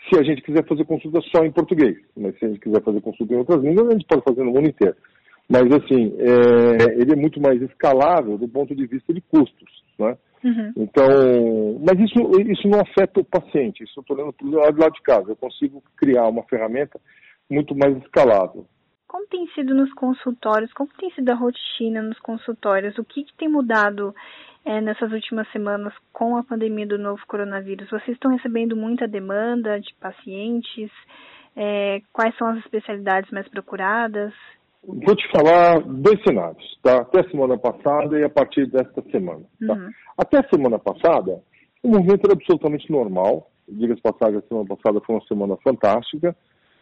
se 0.07 0.18
a 0.18 0.24
gente 0.24 0.42
quiser 0.42 0.66
fazer 0.66 0.86
consulta 0.86 1.19
só 1.36 1.44
em 1.44 1.52
português. 1.52 1.98
Mas 2.16 2.40
se 2.40 2.46
a 2.46 2.48
gente 2.48 2.62
quiser 2.62 2.81
fazer 2.81 3.02
consulta 3.02 3.34
em 3.34 3.38
outras 3.40 3.62
línguas, 3.62 3.90
a 3.90 3.92
gente 3.92 4.06
pode 4.07 4.24
fazer 4.24 4.42
no 4.46 4.54
mundo 4.54 4.69
inteiro. 4.69 4.96
Mas, 5.50 5.63
assim, 5.63 6.16
é, 6.18 7.02
ele 7.02 7.12
é 7.12 7.16
muito 7.18 7.42
mais 7.42 7.62
escalável 7.62 8.38
do 8.38 8.48
ponto 8.48 8.74
de 8.74 8.88
vista 8.88 9.13
de 9.13 9.19
custos, 9.19 9.84
né? 10.00 10.16
Uhum. 10.46 10.72
Então, 10.78 11.81
mas 11.86 12.00
isso, 12.00 12.42
isso 12.50 12.69
não 12.69 12.80
afeta 12.80 13.19
o 13.19 13.25
paciente, 13.25 13.84
isso 13.84 14.00
eu 14.00 14.02
estou 14.02 14.16
olhando 14.16 14.34
do 14.40 14.80
lado 14.80 14.94
de 14.94 15.02
casa. 15.02 15.31
Eu 15.31 15.36
consigo 15.36 15.84
criar 15.98 16.30
uma 16.30 16.44
ferramenta 16.44 17.02
muito 17.50 17.75
mais 17.75 17.97
escalável. 17.97 18.65
Como 19.07 19.27
tem 19.27 19.47
sido 19.50 19.74
nos 19.74 19.94
consultórios? 19.94 20.74
Como 20.74 20.89
tem 20.97 21.09
sido 21.12 21.30
a 21.30 21.36
rotina 21.36 22.01
nos 22.01 22.19
consultórios? 22.19 22.97
O 22.97 23.03
que, 23.03 23.24
que 23.24 23.33
tem 23.38 23.47
mudado 23.47 24.13
é, 24.65 24.81
nessas 24.81 25.12
últimas 25.12 25.50
semanas 25.51 25.94
com 26.12 26.36
a 26.36 26.44
pandemia 26.44 26.88
do 26.88 26.97
novo 26.97 27.21
coronavírus? 27.27 27.89
Vocês 27.89 28.15
estão 28.15 28.31
recebendo 28.31 28.75
muita 28.75 29.07
demanda 29.07 29.80
de 29.80 29.94
pacientes? 29.95 30.92
É, 31.56 32.01
quais 32.12 32.36
são 32.38 32.47
as 32.50 32.57
especialidades 32.59 33.31
mais 33.31 33.47
procuradas? 33.47 34.33
Vou 34.83 35.16
te 35.16 35.28
falar 35.31 35.80
dois 35.81 36.21
cenários, 36.23 36.80
tá? 36.83 37.02
Até 37.02 37.21
a 37.21 37.30
semana 37.30 37.57
passada 37.57 38.19
e 38.19 38.23
a 38.23 38.30
partir 38.30 38.68
desta 38.68 39.02
semana. 39.09 39.44
Tá? 39.66 39.73
Uhum. 39.73 39.90
Até 40.18 40.40
a 40.40 40.49
semana 40.49 40.78
passada, 40.78 41.42
o 41.81 41.87
movimento 41.87 42.25
era 42.25 42.33
absolutamente 42.33 42.92
normal. 42.92 43.49
Diga-se 43.68 44.02
passagem, 44.02 44.40
a 44.40 44.47
semana 44.47 44.68
passada 44.68 45.02
foi 45.06 45.16
uma 45.16 45.25
semana 45.25 45.57
fantástica 45.64 46.35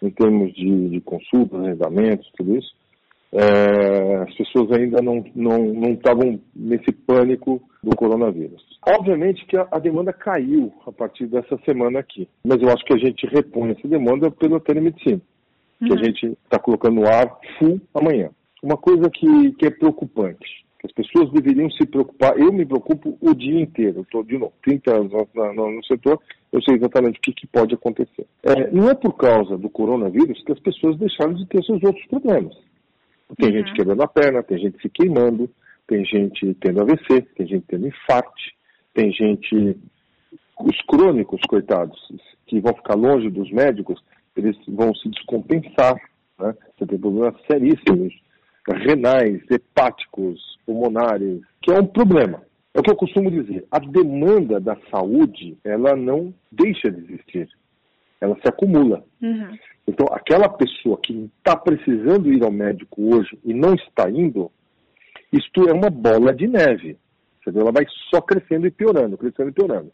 em 0.03 0.11
termos 0.11 0.53
de, 0.53 0.89
de 0.89 1.01
consultas, 1.01 1.59
agendamentos, 1.61 2.29
tudo 2.37 2.57
isso, 2.57 2.73
é, 3.33 4.15
as 4.17 4.35
pessoas 4.35 4.71
ainda 4.71 5.01
não 5.01 5.23
não 5.35 5.57
não 5.57 5.93
estavam 5.93 6.39
nesse 6.55 6.91
pânico 6.91 7.61
do 7.81 7.95
coronavírus. 7.95 8.61
Obviamente 8.87 9.45
que 9.45 9.57
a, 9.57 9.67
a, 9.71 9.79
demanda 9.79 10.13
caiu 10.13 10.71
a 10.85 10.91
partir 10.91 11.25
dessa 11.25 11.57
semana 11.65 11.99
aqui, 11.99 12.27
mas 12.43 12.61
eu 12.61 12.69
acho 12.69 12.83
que 12.85 12.93
a 12.93 12.97
gente 12.97 13.25
repõe 13.27 13.71
essa 13.71 13.87
demanda 13.87 14.29
pela 14.29 14.59
telemedicina, 14.59 15.21
uhum. 15.81 15.87
que 15.87 15.93
a 15.93 15.97
uhum. 15.97 16.03
gente 16.03 16.37
está 16.43 16.59
colocando 16.59 17.01
no 17.01 17.07
ar 17.07 17.39
full 17.57 17.81
amanhã. 17.93 18.29
Uma 18.61 18.77
coisa 18.77 19.09
que, 19.09 19.51
que 19.53 19.65
é 19.65 19.71
preocupante, 19.71 20.62
as 20.83 20.91
pessoas 20.91 21.31
deveriam 21.31 21.69
se 21.71 21.85
preocupar. 21.85 22.37
Eu 22.37 22.51
me 22.51 22.65
preocupo 22.65 23.17
o 23.21 23.33
dia 23.33 23.61
inteiro. 23.61 24.01
Estou, 24.01 24.23
de 24.23 24.37
novo, 24.37 24.53
30 24.63 24.91
anos 24.91 25.11
no, 25.33 25.53
no, 25.53 25.71
no, 25.71 25.85
setor, 25.85 26.19
eu 26.51 26.61
sei 26.61 26.75
exatamente 26.75 27.19
o 27.19 27.21
que, 27.21 27.33
que 27.33 27.47
pode 27.47 27.73
acontecer. 27.73 28.27
É, 28.43 28.69
não 28.69 28.89
é 28.89 28.93
por 28.93 29.13
causa 29.13 29.57
do 29.57 29.69
coronavírus 29.69 30.43
que 30.43 30.51
as 30.51 30.59
pessoas 30.59 30.97
deixaram 30.97 31.33
de 31.33 31.45
ter 31.47 31.63
seus 31.63 31.81
outros 31.83 32.05
problemas. 32.07 32.53
Tem 33.37 33.49
uhum. 33.49 33.59
gente 33.59 33.73
quebrando 33.73 34.03
a 34.03 34.07
perna, 34.07 34.43
tem 34.43 34.57
gente 34.57 34.81
se 34.81 34.89
queimando, 34.89 35.49
tem 35.87 36.05
gente 36.05 36.53
tendo 36.55 36.81
AVC, 36.81 37.21
tem 37.35 37.47
gente 37.47 37.65
tendo 37.67 37.87
infarto, 37.87 38.31
tem 38.93 39.11
gente. 39.11 39.77
Os 40.59 40.77
crônicos, 40.87 41.41
coitados, 41.47 41.99
que 42.45 42.59
vão 42.59 42.75
ficar 42.75 42.95
longe 42.95 43.29
dos 43.29 43.51
médicos, 43.51 43.99
eles 44.35 44.55
vão 44.67 44.93
se 44.93 45.09
descompensar. 45.09 45.95
Né? 46.39 46.53
Você 46.77 46.85
tem 46.85 46.99
problemas 46.99 47.35
seríssimos 47.49 48.13
renais, 48.67 49.41
hepáticos, 49.49 50.57
pulmonares, 50.65 51.41
que 51.61 51.71
é 51.71 51.79
um 51.79 51.85
problema. 51.85 52.41
É 52.73 52.79
o 52.79 52.83
que 52.83 52.89
eu 52.89 52.95
costumo 52.95 53.29
dizer. 53.29 53.65
A 53.69 53.79
demanda 53.79 54.59
da 54.59 54.77
saúde, 54.89 55.57
ela 55.63 55.95
não 55.95 56.33
deixa 56.51 56.89
de 56.89 57.03
existir. 57.03 57.47
Ela 58.19 58.35
se 58.41 58.47
acumula. 58.47 59.03
Uhum. 59.21 59.57
Então, 59.87 60.07
aquela 60.11 60.49
pessoa 60.49 60.97
que 60.97 61.29
está 61.37 61.55
precisando 61.55 62.31
ir 62.31 62.43
ao 62.43 62.51
médico 62.51 63.15
hoje 63.15 63.37
e 63.43 63.53
não 63.53 63.73
está 63.75 64.09
indo, 64.09 64.49
isto 65.31 65.67
é 65.67 65.73
uma 65.73 65.89
bola 65.89 66.33
de 66.33 66.47
neve. 66.47 66.97
Ela 67.45 67.71
vai 67.71 67.85
só 68.09 68.21
crescendo 68.21 68.65
e 68.65 68.71
piorando, 68.71 69.17
crescendo 69.17 69.49
e 69.49 69.53
piorando. 69.53 69.91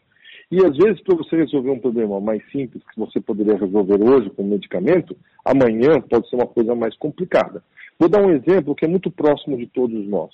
E 0.50 0.58
às 0.64 0.76
vezes, 0.76 1.00
para 1.02 1.16
você 1.16 1.36
resolver 1.36 1.70
um 1.70 1.78
problema 1.78 2.20
mais 2.20 2.42
simples 2.50 2.82
que 2.92 2.98
você 2.98 3.20
poderia 3.20 3.56
resolver 3.56 4.02
hoje 4.02 4.30
com 4.30 4.42
medicamento, 4.42 5.16
amanhã 5.44 6.00
pode 6.00 6.28
ser 6.28 6.36
uma 6.36 6.46
coisa 6.46 6.74
mais 6.74 6.96
complicada. 6.96 7.62
Vou 7.98 8.08
dar 8.08 8.20
um 8.20 8.30
exemplo 8.30 8.74
que 8.74 8.84
é 8.84 8.88
muito 8.88 9.10
próximo 9.10 9.56
de 9.56 9.66
todos 9.66 10.08
nós. 10.08 10.30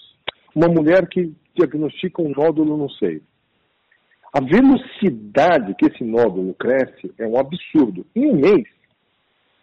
uma 0.54 0.68
mulher 0.68 1.06
que 1.08 1.34
diagnostica 1.54 2.22
um 2.22 2.30
nódulo 2.30 2.76
no 2.76 2.90
seio. 2.92 3.22
A 4.32 4.40
velocidade 4.40 5.74
que 5.74 5.86
esse 5.86 6.04
nódulo 6.04 6.54
cresce 6.54 7.12
é 7.18 7.26
um 7.26 7.38
absurdo. 7.38 8.06
Em 8.14 8.30
um 8.30 8.36
mês, 8.36 8.64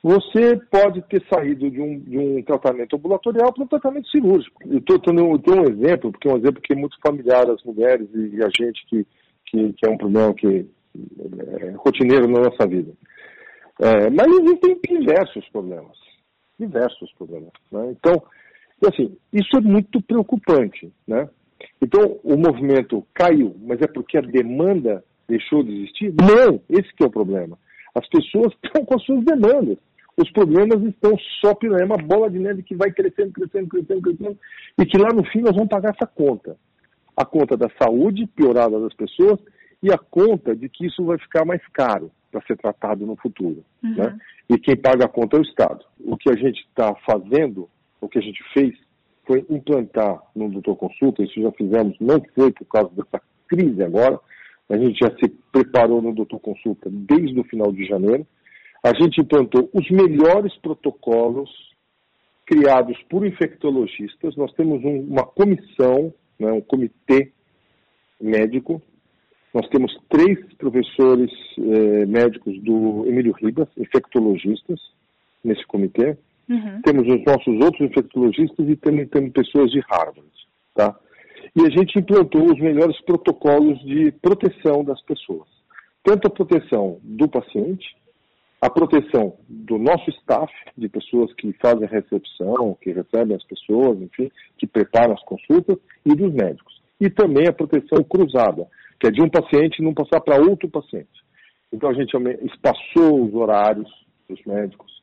você 0.03 0.57
pode 0.69 1.01
ter 1.03 1.23
saído 1.33 1.71
de 1.71 1.79
um, 1.79 1.99
de 1.99 2.17
um 2.17 2.43
tratamento 2.43 2.95
ambulatorial 2.95 3.53
para 3.53 3.63
um 3.63 3.67
tratamento 3.67 4.09
cirúrgico. 4.09 4.61
Eu 4.67 4.79
estou 4.79 4.99
dando 4.99 5.23
um 5.23 5.63
exemplo, 5.63 6.11
porque 6.11 6.27
é 6.27 6.33
um 6.33 6.37
exemplo 6.37 6.61
que 6.61 6.73
é 6.73 6.75
muito 6.75 6.97
familiar 7.05 7.49
às 7.49 7.63
mulheres 7.63 8.07
e 8.13 8.43
a 8.43 8.49
gente 8.49 8.85
que, 8.87 9.07
que, 9.53 9.73
que 9.73 9.87
é 9.87 9.91
um 9.91 9.97
problema 9.97 10.33
que 10.33 10.47
é 10.47 11.71
rotineiro 11.77 12.27
na 12.27 12.41
nossa 12.41 12.67
vida. 12.67 12.91
É, 13.79 14.09
mas 14.09 14.27
existem 14.27 14.79
diversos 14.83 15.47
problemas. 15.49 15.97
Diversos 16.59 17.11
problemas. 17.13 17.51
Né? 17.71 17.95
Então, 17.97 18.23
assim, 18.87 19.15
isso 19.31 19.57
é 19.57 19.61
muito 19.61 20.01
preocupante. 20.01 20.91
Né? 21.07 21.29
Então, 21.81 22.19
o 22.23 22.35
movimento 22.35 23.05
caiu, 23.13 23.55
mas 23.61 23.79
é 23.81 23.87
porque 23.87 24.17
a 24.17 24.21
demanda 24.21 25.03
deixou 25.27 25.63
de 25.63 25.83
existir? 25.83 26.13
Não, 26.19 26.59
esse 26.69 26.89
é 27.01 27.05
o 27.05 27.11
problema. 27.11 27.57
As 27.95 28.07
pessoas 28.09 28.53
estão 28.63 28.83
com 28.85 28.95
as 28.95 29.03
suas 29.03 29.23
demandas. 29.23 29.77
Os 30.15 30.31
problemas 30.31 30.81
estão 30.83 31.17
só 31.43 31.55
pirando. 31.55 31.81
É 31.81 31.85
uma 31.85 31.97
bola 31.97 32.29
de 32.29 32.37
neve 32.37 32.61
que 32.61 32.75
vai 32.75 32.91
crescendo, 32.91 33.31
crescendo, 33.31 33.67
crescendo, 33.67 34.01
crescendo, 34.01 34.37
e 34.79 34.85
que 34.85 34.97
lá 34.97 35.09
no 35.13 35.25
fim 35.25 35.41
nós 35.41 35.55
vamos 35.55 35.69
pagar 35.69 35.89
essa 35.89 36.05
conta. 36.05 36.55
A 37.15 37.25
conta 37.25 37.55
da 37.55 37.69
saúde 37.81 38.27
piorada 38.27 38.79
das 38.79 38.93
pessoas 38.93 39.39
e 39.81 39.91
a 39.91 39.97
conta 39.97 40.55
de 40.55 40.69
que 40.69 40.85
isso 40.87 41.03
vai 41.05 41.17
ficar 41.17 41.45
mais 41.45 41.61
caro 41.73 42.11
para 42.31 42.41
ser 42.41 42.57
tratado 42.57 43.05
no 43.05 43.15
futuro. 43.15 43.63
Uhum. 43.83 43.95
Né? 43.95 44.17
E 44.49 44.57
quem 44.57 44.75
paga 44.75 45.05
a 45.05 45.09
conta 45.09 45.37
é 45.37 45.39
o 45.39 45.43
Estado. 45.43 45.85
O 45.99 46.17
que 46.17 46.29
a 46.29 46.35
gente 46.35 46.59
está 46.61 46.95
fazendo, 47.05 47.69
o 48.01 48.09
que 48.09 48.17
a 48.17 48.21
gente 48.21 48.41
fez, 48.53 48.73
foi 49.25 49.45
implantar 49.49 50.21
no 50.35 50.49
Doutor 50.49 50.75
Consulta, 50.75 51.23
isso 51.23 51.41
já 51.41 51.51
fizemos, 51.51 51.95
não 51.99 52.21
foi 52.35 52.51
por 52.51 52.65
causa 52.65 52.89
dessa 52.89 53.21
crise 53.47 53.83
agora, 53.83 54.19
a 54.69 54.77
gente 54.77 54.99
já 54.99 55.09
se 55.17 55.29
preparou 55.51 56.01
no 56.01 56.13
Doutor 56.13 56.39
Consulta 56.39 56.89
desde 56.89 57.39
o 57.39 57.43
final 57.45 57.71
de 57.71 57.85
janeiro, 57.85 58.25
a 58.83 58.93
gente 58.93 59.21
implantou 59.21 59.69
os 59.73 59.89
melhores 59.89 60.55
protocolos 60.57 61.49
criados 62.45 63.01
por 63.09 63.25
infectologistas. 63.25 64.35
Nós 64.35 64.51
temos 64.53 64.83
um, 64.83 64.99
uma 65.01 65.25
comissão, 65.25 66.13
né, 66.43 66.51
um 66.51 66.61
comitê 66.61 67.31
médico. 68.19 68.81
Nós 69.53 69.67
temos 69.69 69.95
três 70.09 70.39
professores 70.55 71.31
eh, 71.57 72.05
médicos 72.05 72.59
do 72.63 73.05
Emílio 73.07 73.33
Ribas, 73.33 73.69
infectologistas, 73.77 74.79
nesse 75.43 75.65
comitê. 75.67 76.17
Uhum. 76.49 76.81
Temos 76.81 77.07
os 77.07 77.23
nossos 77.23 77.63
outros 77.63 77.81
infectologistas 77.81 78.67
e 78.67 78.75
também 78.75 79.05
temos 79.07 79.31
pessoas 79.31 79.71
de 79.71 79.79
Harvard. 79.81 80.27
Tá? 80.73 80.97
E 81.55 81.61
a 81.65 81.69
gente 81.69 81.99
implantou 81.99 82.45
os 82.51 82.59
melhores 82.59 82.99
protocolos 83.01 83.79
de 83.81 84.11
proteção 84.13 84.83
das 84.83 85.01
pessoas. 85.03 85.47
Tanto 86.03 86.27
a 86.27 86.31
proteção 86.31 86.99
do 87.03 87.27
paciente, 87.27 87.95
a 88.63 88.69
proteção 88.69 89.35
do 89.49 89.77
nosso 89.77 90.09
staff, 90.21 90.49
de 90.77 90.87
pessoas 90.87 91.33
que 91.33 91.51
fazem 91.61 91.85
a 91.85 91.89
recepção, 91.89 92.77
que 92.81 92.93
recebem 92.93 93.35
as 93.35 93.43
pessoas, 93.43 94.01
enfim, 94.01 94.31
que 94.57 94.65
preparam 94.65 95.13
as 95.13 95.21
consultas, 95.23 95.77
e 96.05 96.15
dos 96.15 96.33
médicos. 96.33 96.81
E 96.97 97.09
também 97.09 97.45
a 97.45 97.51
proteção 97.51 98.01
cruzada, 98.05 98.65
que 98.97 99.07
é 99.07 99.11
de 99.11 99.21
um 99.21 99.27
paciente 99.27 99.83
não 99.83 99.93
passar 99.93 100.21
para 100.21 100.41
outro 100.41 100.69
paciente. 100.69 101.09
Então 101.73 101.89
a 101.89 101.93
gente 101.93 102.15
espaçou 102.45 103.25
os 103.25 103.33
horários 103.33 103.91
dos 104.29 104.41
médicos 104.45 104.93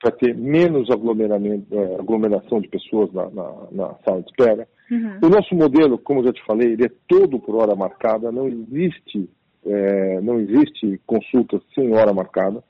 para 0.00 0.12
ter 0.12 0.34
menos 0.34 0.88
eh, 0.88 1.96
aglomeração 2.00 2.62
de 2.62 2.68
pessoas 2.68 3.12
na, 3.12 3.28
na, 3.28 3.52
na 3.72 3.94
sala 4.06 4.22
de 4.22 4.30
espera. 4.30 4.66
Uhum. 4.90 5.18
O 5.22 5.28
nosso 5.28 5.54
modelo, 5.54 5.98
como 5.98 6.20
eu 6.20 6.24
já 6.24 6.32
te 6.32 6.44
falei, 6.46 6.72
ele 6.72 6.86
é 6.86 6.90
todo 7.06 7.38
por 7.38 7.56
hora 7.56 7.76
marcada, 7.76 8.32
não 8.32 8.48
existe, 8.48 9.28
é, 9.66 10.20
não 10.22 10.40
existe 10.40 10.98
consulta 11.06 11.60
sem 11.74 11.92
hora 11.94 12.14
marcada. 12.14 12.64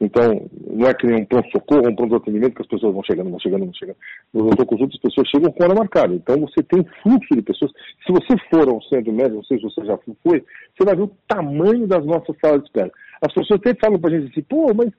Então, 0.00 0.48
não 0.70 0.88
é 0.88 0.94
que 0.94 1.06
nem 1.06 1.22
um 1.22 1.24
pronto-socorro, 1.24 1.88
um 1.88 1.96
pronto-atendimento 1.96 2.54
que 2.54 2.62
as 2.62 2.68
pessoas 2.68 2.94
vão 2.94 3.02
chegando, 3.02 3.30
vão 3.30 3.40
chegando, 3.40 3.64
vão 3.64 3.74
chegando. 3.74 3.96
No 4.32 4.44
doutor-consulta, 4.44 4.94
as 4.94 5.00
pessoas 5.00 5.28
chegam 5.28 5.50
com 5.50 5.64
hora 5.64 5.74
marcada. 5.74 6.14
Então, 6.14 6.36
você 6.40 6.62
tem 6.62 6.84
fluxo 7.02 7.34
de 7.34 7.42
pessoas. 7.42 7.72
Se 8.06 8.12
você 8.12 8.36
for 8.48 8.68
ao 8.68 8.80
centro 8.82 9.12
médico, 9.12 9.36
não 9.36 9.44
sei 9.44 9.58
se 9.58 9.64
você 9.64 9.84
já 9.84 9.98
foi, 10.22 10.44
você 10.76 10.84
vai 10.84 10.94
ver 10.94 11.02
o 11.02 11.10
tamanho 11.26 11.86
das 11.88 12.04
nossas 12.06 12.36
salas 12.40 12.60
de 12.60 12.66
espera. 12.68 12.92
As 13.20 13.34
pessoas 13.34 13.60
sempre 13.64 13.80
falam 13.80 13.98
pra 13.98 14.10
gente 14.10 14.30
assim, 14.30 14.42
pô, 14.42 14.72
mas, 14.72 14.90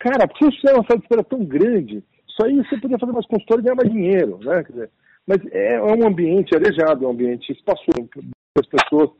cara, 0.00 0.26
por 0.26 0.36
que 0.36 0.44
você 0.46 0.70
é 0.70 0.74
uma 0.74 0.84
sala 0.84 0.98
de 0.98 1.04
espera 1.04 1.22
tão 1.22 1.44
grande? 1.44 2.02
Isso 2.28 2.44
aí 2.44 2.56
você 2.56 2.76
podia 2.80 2.98
fazer 2.98 3.12
mais 3.12 3.26
consultório 3.26 3.62
e 3.62 3.64
ganhar 3.64 3.76
mais 3.76 3.92
dinheiro, 3.92 4.38
né? 4.42 4.64
Quer 4.64 4.72
dizer, 4.72 4.90
mas 5.26 5.38
é, 5.52 5.74
é 5.74 5.82
um 5.82 6.08
ambiente 6.08 6.56
arejado, 6.56 7.04
é 7.04 7.06
um 7.06 7.12
ambiente 7.12 7.52
espaçoso. 7.52 8.08
As 8.58 8.66
pessoas 8.66 9.10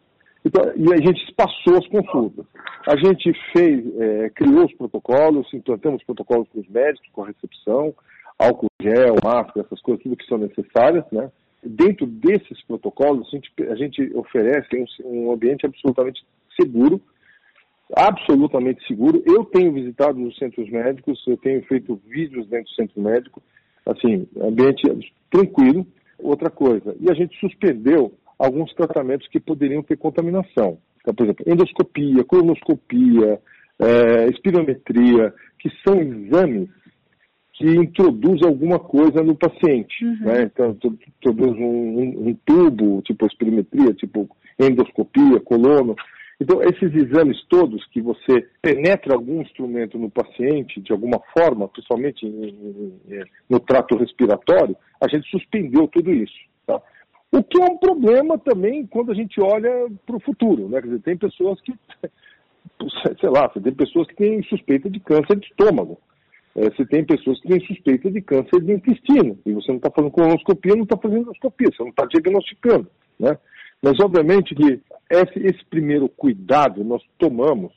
então, 0.44 0.72
e 0.74 0.92
a 0.92 0.96
gente 0.96 1.22
espaçou 1.24 1.76
as 1.76 1.86
consultas. 1.88 2.46
A 2.88 2.96
gente 2.96 3.32
fez, 3.52 3.84
é, 4.00 4.30
criou 4.30 4.64
os 4.64 4.74
protocolos, 4.74 5.52
implantamos 5.52 6.02
protocolos 6.04 6.48
para 6.48 6.60
os 6.60 6.68
médicos, 6.68 7.08
com 7.12 7.22
recepção, 7.22 7.94
álcool 8.38 8.68
gel, 8.80 9.16
máscara, 9.22 9.66
essas 9.66 9.80
coisas, 9.82 10.02
tudo 10.02 10.16
que 10.16 10.26
são 10.26 10.38
necessárias, 10.38 11.04
né? 11.12 11.30
Dentro 11.62 12.06
desses 12.06 12.62
protocolos, 12.64 13.28
a 13.28 13.30
gente, 13.36 13.52
a 13.70 13.74
gente 13.74 14.16
oferece 14.16 14.68
um, 15.04 15.26
um 15.26 15.32
ambiente 15.32 15.66
absolutamente 15.66 16.24
seguro, 16.58 16.98
absolutamente 17.94 18.86
seguro. 18.86 19.22
Eu 19.26 19.44
tenho 19.44 19.72
visitado 19.72 20.22
os 20.22 20.38
centros 20.38 20.70
médicos, 20.70 21.22
eu 21.26 21.36
tenho 21.36 21.62
feito 21.64 22.00
vídeos 22.08 22.46
dentro 22.46 22.70
do 22.70 22.76
centro 22.76 23.02
médico, 23.02 23.42
assim, 23.84 24.26
ambiente 24.40 25.12
tranquilo. 25.30 25.86
Outra 26.22 26.50
coisa, 26.50 26.94
e 27.00 27.10
a 27.10 27.14
gente 27.14 27.34
suspendeu 27.40 28.12
alguns 28.40 28.72
tratamentos 28.72 29.28
que 29.28 29.38
poderiam 29.38 29.82
ter 29.82 29.98
contaminação. 29.98 30.78
Então, 31.02 31.14
por 31.14 31.24
exemplo, 31.24 31.44
endoscopia, 31.46 32.24
colonoscopia, 32.24 33.38
é, 33.78 34.26
espirometria, 34.30 35.34
que 35.58 35.70
são 35.86 36.00
exames 36.00 36.70
que 37.52 37.66
introduzem 37.66 38.48
alguma 38.48 38.78
coisa 38.78 39.22
no 39.22 39.36
paciente. 39.36 40.02
Uhum. 40.02 40.20
Né? 40.20 40.42
Então, 40.44 40.70
introduz 40.70 41.58
um, 41.58 42.28
um, 42.28 42.34
tubo, 42.46 43.02
tipo 43.02 43.26
espirometria, 43.26 43.92
tipo 43.92 44.26
endoscopia, 44.58 45.38
colono. 45.40 45.94
Então, 46.40 46.62
esses 46.62 46.94
exames 46.94 47.36
todos 47.50 47.86
que 47.88 48.00
você 48.00 48.46
penetra 48.62 49.12
algum 49.12 49.42
instrumento 49.42 49.98
no 49.98 50.10
paciente, 50.10 50.80
de 50.80 50.90
alguma 50.92 51.20
forma, 51.36 51.68
principalmente 51.68 52.24
em, 52.24 52.94
em, 53.10 53.24
no 53.50 53.60
trato 53.60 53.94
respiratório, 53.98 54.74
a 54.98 55.06
gente 55.06 55.28
suspendeu 55.28 55.86
tudo 55.88 56.10
isso. 56.10 56.40
Tá? 56.66 56.80
O 57.32 57.42
que 57.44 57.60
é 57.60 57.64
um 57.64 57.76
problema 57.76 58.38
também 58.38 58.86
quando 58.86 59.12
a 59.12 59.14
gente 59.14 59.40
olha 59.40 59.88
para 60.04 60.16
o 60.16 60.20
futuro, 60.20 60.68
né? 60.68 60.80
Quer 60.80 60.88
dizer, 60.88 61.02
tem 61.02 61.16
pessoas 61.16 61.60
que, 61.60 61.72
sei 63.20 63.30
lá, 63.30 63.48
você 63.48 63.60
tem 63.60 63.72
pessoas 63.72 64.08
que 64.08 64.16
têm 64.16 64.42
suspeita 64.44 64.90
de 64.90 64.98
câncer 64.98 65.36
de 65.36 65.46
estômago. 65.46 65.98
É, 66.56 66.64
você 66.64 66.84
tem 66.84 67.04
pessoas 67.04 67.40
que 67.40 67.48
têm 67.48 67.60
suspeita 67.66 68.10
de 68.10 68.20
câncer 68.20 68.60
de 68.60 68.72
intestino. 68.72 69.38
E 69.46 69.52
você 69.52 69.68
não 69.68 69.76
está 69.76 69.90
fazendo 69.90 70.10
colonoscopia, 70.10 70.74
não 70.74 70.82
está 70.82 70.96
fazendo 70.96 71.20
endoscopia, 71.20 71.68
você 71.72 71.82
não 71.82 71.90
está 71.90 72.04
diagnosticando, 72.06 72.88
né? 73.18 73.38
Mas, 73.80 73.98
obviamente, 74.00 74.54
que 74.54 74.80
esse, 75.08 75.38
esse 75.38 75.64
primeiro 75.66 76.08
cuidado 76.08 76.84
nós 76.84 77.02
tomamos 77.16 77.72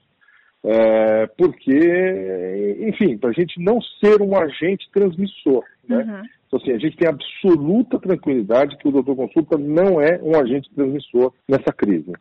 é, 0.65 1.27
porque, 1.38 2.77
enfim, 2.88 3.17
para 3.17 3.32
a 3.32 3.34
gente 3.34 3.62
não 3.62 3.82
ser 3.82 4.22
um 4.22 4.38
agente 4.38 4.89
transmissor. 4.91 5.63
Né? 5.88 5.98
Uhum. 5.98 6.22
Então, 6.48 6.60
assim, 6.60 6.72
a 6.72 6.77
gente 6.77 6.96
tem 6.96 7.10
absoluta 7.10 8.00
tranquilidade 8.00 8.77
que 8.77 8.88
o 8.88 8.91
doutor 8.91 9.15
consulta 9.15 9.58
não 9.58 10.01
é 10.01 10.20
um 10.22 10.39
agente 10.39 10.70
transmissor 10.74 11.34
nessa 11.48 11.74
crise. 11.74 12.13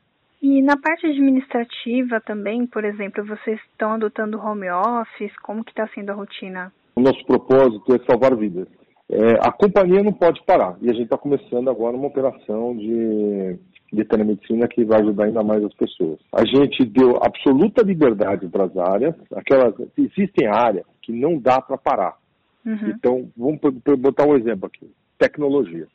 E 0.42 0.60
na 0.60 0.76
parte 0.76 1.06
administrativa 1.06 2.20
também, 2.20 2.66
por 2.66 2.84
exemplo, 2.84 3.24
vocês 3.24 3.60
estão 3.70 3.92
adotando 3.92 4.40
home 4.40 4.68
office? 4.70 5.36
Como 5.42 5.62
que 5.62 5.70
está 5.70 5.86
sendo 5.94 6.10
a 6.10 6.14
rotina? 6.14 6.72
O 6.96 7.00
nosso 7.00 7.24
propósito 7.24 7.94
é 7.94 7.98
salvar 8.10 8.36
vidas. 8.36 8.66
É, 9.08 9.34
a 9.46 9.52
companhia 9.52 10.02
não 10.02 10.12
pode 10.12 10.42
parar 10.44 10.76
e 10.80 10.90
a 10.90 10.92
gente 10.94 11.04
está 11.04 11.18
começando 11.18 11.68
agora 11.68 11.96
uma 11.96 12.08
operação 12.08 12.76
de, 12.76 13.58
de 13.92 14.04
telemedicina 14.04 14.66
que 14.66 14.84
vai 14.84 15.02
ajudar 15.02 15.24
ainda 15.24 15.42
mais 15.42 15.62
as 15.62 15.74
pessoas. 15.74 16.18
A 16.32 16.44
gente 16.44 16.84
deu 16.86 17.18
absoluta 17.22 17.82
liberdade 17.82 18.48
para 18.48 18.64
as 18.64 18.76
áreas. 18.76 19.14
Aquelas, 19.34 19.74
existem 19.98 20.48
áreas 20.48 20.86
que 21.02 21.12
não 21.12 21.38
dá 21.38 21.60
para 21.60 21.76
parar. 21.76 22.16
Uhum. 22.64 22.88
Então, 22.88 23.28
vamos 23.36 23.60
botar 23.98 24.26
um 24.26 24.36
exemplo 24.36 24.66
aqui: 24.66 24.90
tecnologia. 25.18 25.86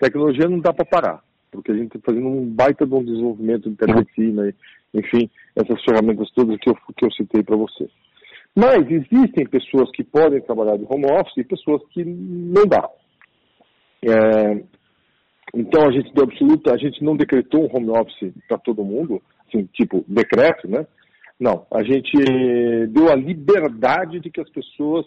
Tecnologia 0.00 0.48
não 0.48 0.58
dá 0.58 0.72
para 0.72 0.84
parar, 0.84 1.22
porque 1.50 1.70
a 1.70 1.74
gente 1.74 1.96
está 1.96 2.00
fazendo 2.12 2.28
um 2.28 2.46
baita 2.46 2.86
de 2.86 2.94
um 2.94 3.04
desenvolvimento 3.04 3.70
de 3.70 3.76
telemedicina, 3.76 4.54
enfim, 4.94 5.30
essas 5.54 5.82
ferramentas 5.84 6.30
todas 6.32 6.56
que 6.58 6.70
eu, 6.70 6.74
que 6.96 7.04
eu 7.04 7.12
citei 7.12 7.42
para 7.42 7.56
você. 7.56 7.88
Mas 8.56 8.90
existem 8.90 9.46
pessoas 9.46 9.90
que 9.92 10.02
podem 10.02 10.40
trabalhar 10.40 10.76
de 10.76 10.86
home 10.88 11.06
office 11.06 11.36
e 11.36 11.44
pessoas 11.44 11.82
que 11.90 12.04
não 12.04 12.64
dá. 12.64 12.88
É, 14.02 14.62
então 15.54 15.86
a 15.86 15.90
gente 15.90 16.12
deu 16.12 16.24
absoluta, 16.24 16.72
a 16.72 16.76
gente 16.76 17.02
não 17.02 17.16
decretou 17.16 17.62
um 17.62 17.76
home 17.76 17.90
office 17.90 18.32
para 18.46 18.58
todo 18.58 18.84
mundo, 18.84 19.22
assim, 19.46 19.68
tipo 19.72 20.04
decreto, 20.06 20.68
né? 20.68 20.86
Não, 21.38 21.66
a 21.72 21.82
gente 21.82 22.12
deu 22.88 23.10
a 23.10 23.14
liberdade 23.14 24.20
de 24.20 24.30
que 24.30 24.40
as 24.40 24.50
pessoas 24.50 25.06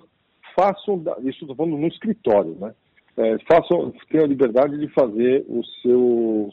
façam, 0.56 1.04
isso 1.24 1.42
estou 1.42 1.56
falando 1.56 1.78
no 1.78 1.88
escritório, 1.88 2.56
né? 2.60 2.74
é, 3.18 3.38
façam, 3.48 3.94
tenham 4.10 4.26
a 4.26 4.30
liberdade 4.30 4.78
de 4.78 4.88
fazer 4.94 5.46
o 5.48 5.62
seu, 5.82 6.50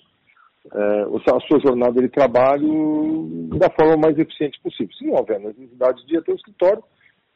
é, 0.73 1.03
a 1.03 1.41
sua 1.41 1.61
jornada 1.61 2.01
de 2.01 2.09
trabalho 2.09 3.49
da 3.57 3.71
forma 3.71 3.97
mais 3.97 4.19
eficiente 4.19 4.61
possível. 4.61 4.95
Se 4.95 5.07
não 5.07 5.15
houver 5.15 5.41
necessidade 5.41 6.05
de 6.07 6.15
ir 6.15 6.19
até 6.19 6.33
o 6.33 6.37
escritório, 6.37 6.83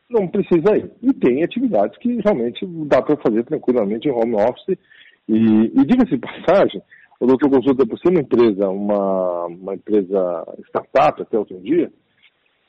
não 0.08 0.28
precisa 0.28 0.76
ir. 0.76 0.90
E 1.02 1.12
tem 1.14 1.42
atividades 1.42 1.96
que 1.98 2.20
realmente 2.20 2.66
dá 2.86 3.00
para 3.00 3.16
fazer 3.16 3.44
tranquilamente 3.44 4.08
em 4.08 4.12
home 4.12 4.34
office. 4.34 4.78
E, 5.32 5.72
e 5.80 5.84
diga-se 5.86 6.10
de 6.10 6.18
passagem, 6.18 6.82
o 7.18 7.26
Doutor 7.26 7.48
Consulta, 7.48 7.86
por 7.86 7.98
ser 7.98 8.10
uma 8.10 8.20
empresa, 8.20 8.68
uma, 8.68 9.46
uma 9.46 9.74
empresa 9.74 10.44
startup 10.68 11.22
até 11.22 11.38
outro 11.38 11.58
dia, 11.60 11.90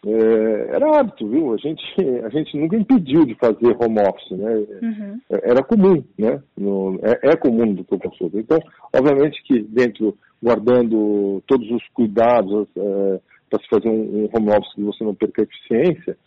é, 0.05 0.75
era 0.75 0.99
hábito, 0.99 1.27
viu? 1.27 1.53
A 1.53 1.57
gente, 1.57 1.83
a 2.23 2.29
gente 2.29 2.57
nunca 2.57 2.77
impediu 2.77 3.25
de 3.25 3.35
fazer 3.35 3.75
home 3.79 3.99
office, 3.99 4.31
né? 4.31 4.53
Uhum. 4.81 5.19
É, 5.29 5.51
era 5.51 5.63
comum, 5.63 6.03
né? 6.17 6.41
No, 6.57 6.99
é, 7.01 7.31
é, 7.31 7.35
comum 7.35 7.73
do 7.73 7.83
que 7.83 7.93
eu 7.93 7.99
consulto. 7.99 8.39
Então, 8.39 8.59
obviamente 8.93 9.41
que 9.43 9.61
dentro, 9.61 10.17
guardando 10.41 11.41
todos 11.47 11.69
os 11.69 11.85
cuidados 11.93 12.67
é, 12.77 13.19
para 13.49 13.59
se 13.59 13.67
fazer 13.69 13.89
um, 13.89 14.23
um, 14.23 14.29
home 14.33 14.49
office 14.49 14.73
que 14.75 14.83
você 14.83 15.03
não 15.03 15.15
perca 15.15 15.41
a 15.41 15.45
eficiência, 15.45 16.17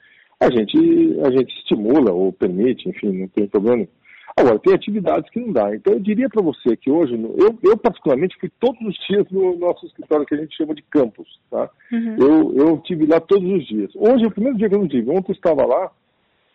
a 0.40 0.50
gente, 0.50 0.78
a 1.24 1.30
gente 1.30 1.54
estimula 1.58 2.12
ou 2.12 2.32
permite, 2.32 2.88
enfim, 2.88 3.12
não 3.12 3.28
tem 3.28 3.46
problema 3.46 3.86
Agora, 4.38 4.58
tem 4.58 4.74
atividades 4.74 5.30
que 5.30 5.40
não 5.40 5.50
dá. 5.50 5.74
Então, 5.74 5.94
eu 5.94 6.00
diria 6.00 6.28
para 6.28 6.42
você 6.42 6.76
que 6.76 6.90
hoje, 6.90 7.14
eu, 7.14 7.58
eu, 7.62 7.76
particularmente 7.78 8.36
fui 8.38 8.50
todos 8.60 8.78
os 8.82 8.94
dias 9.08 9.26
no 9.30 9.56
nosso 9.56 9.86
escritório 9.86 10.26
que 10.26 10.34
a 10.34 10.38
gente 10.38 10.54
chama 10.54 10.74
de 10.74 10.82
campus, 10.82 11.26
tá? 11.50 11.70
Uhum. 11.90 12.16
Eu, 12.18 12.54
eu 12.54 12.78
tive 12.82 13.06
lá 13.06 13.18
todos 13.18 13.50
os 13.50 13.66
dias. 13.66 13.90
Hoje 13.96 14.24
é 14.24 14.28
o 14.28 14.30
primeiro 14.30 14.58
dia 14.58 14.68
que 14.68 14.74
eu 14.74 14.80
não 14.80 14.88
tive. 14.88 15.10
Ontem 15.10 15.32
eu 15.32 15.34
estava 15.34 15.64
lá, 15.64 15.90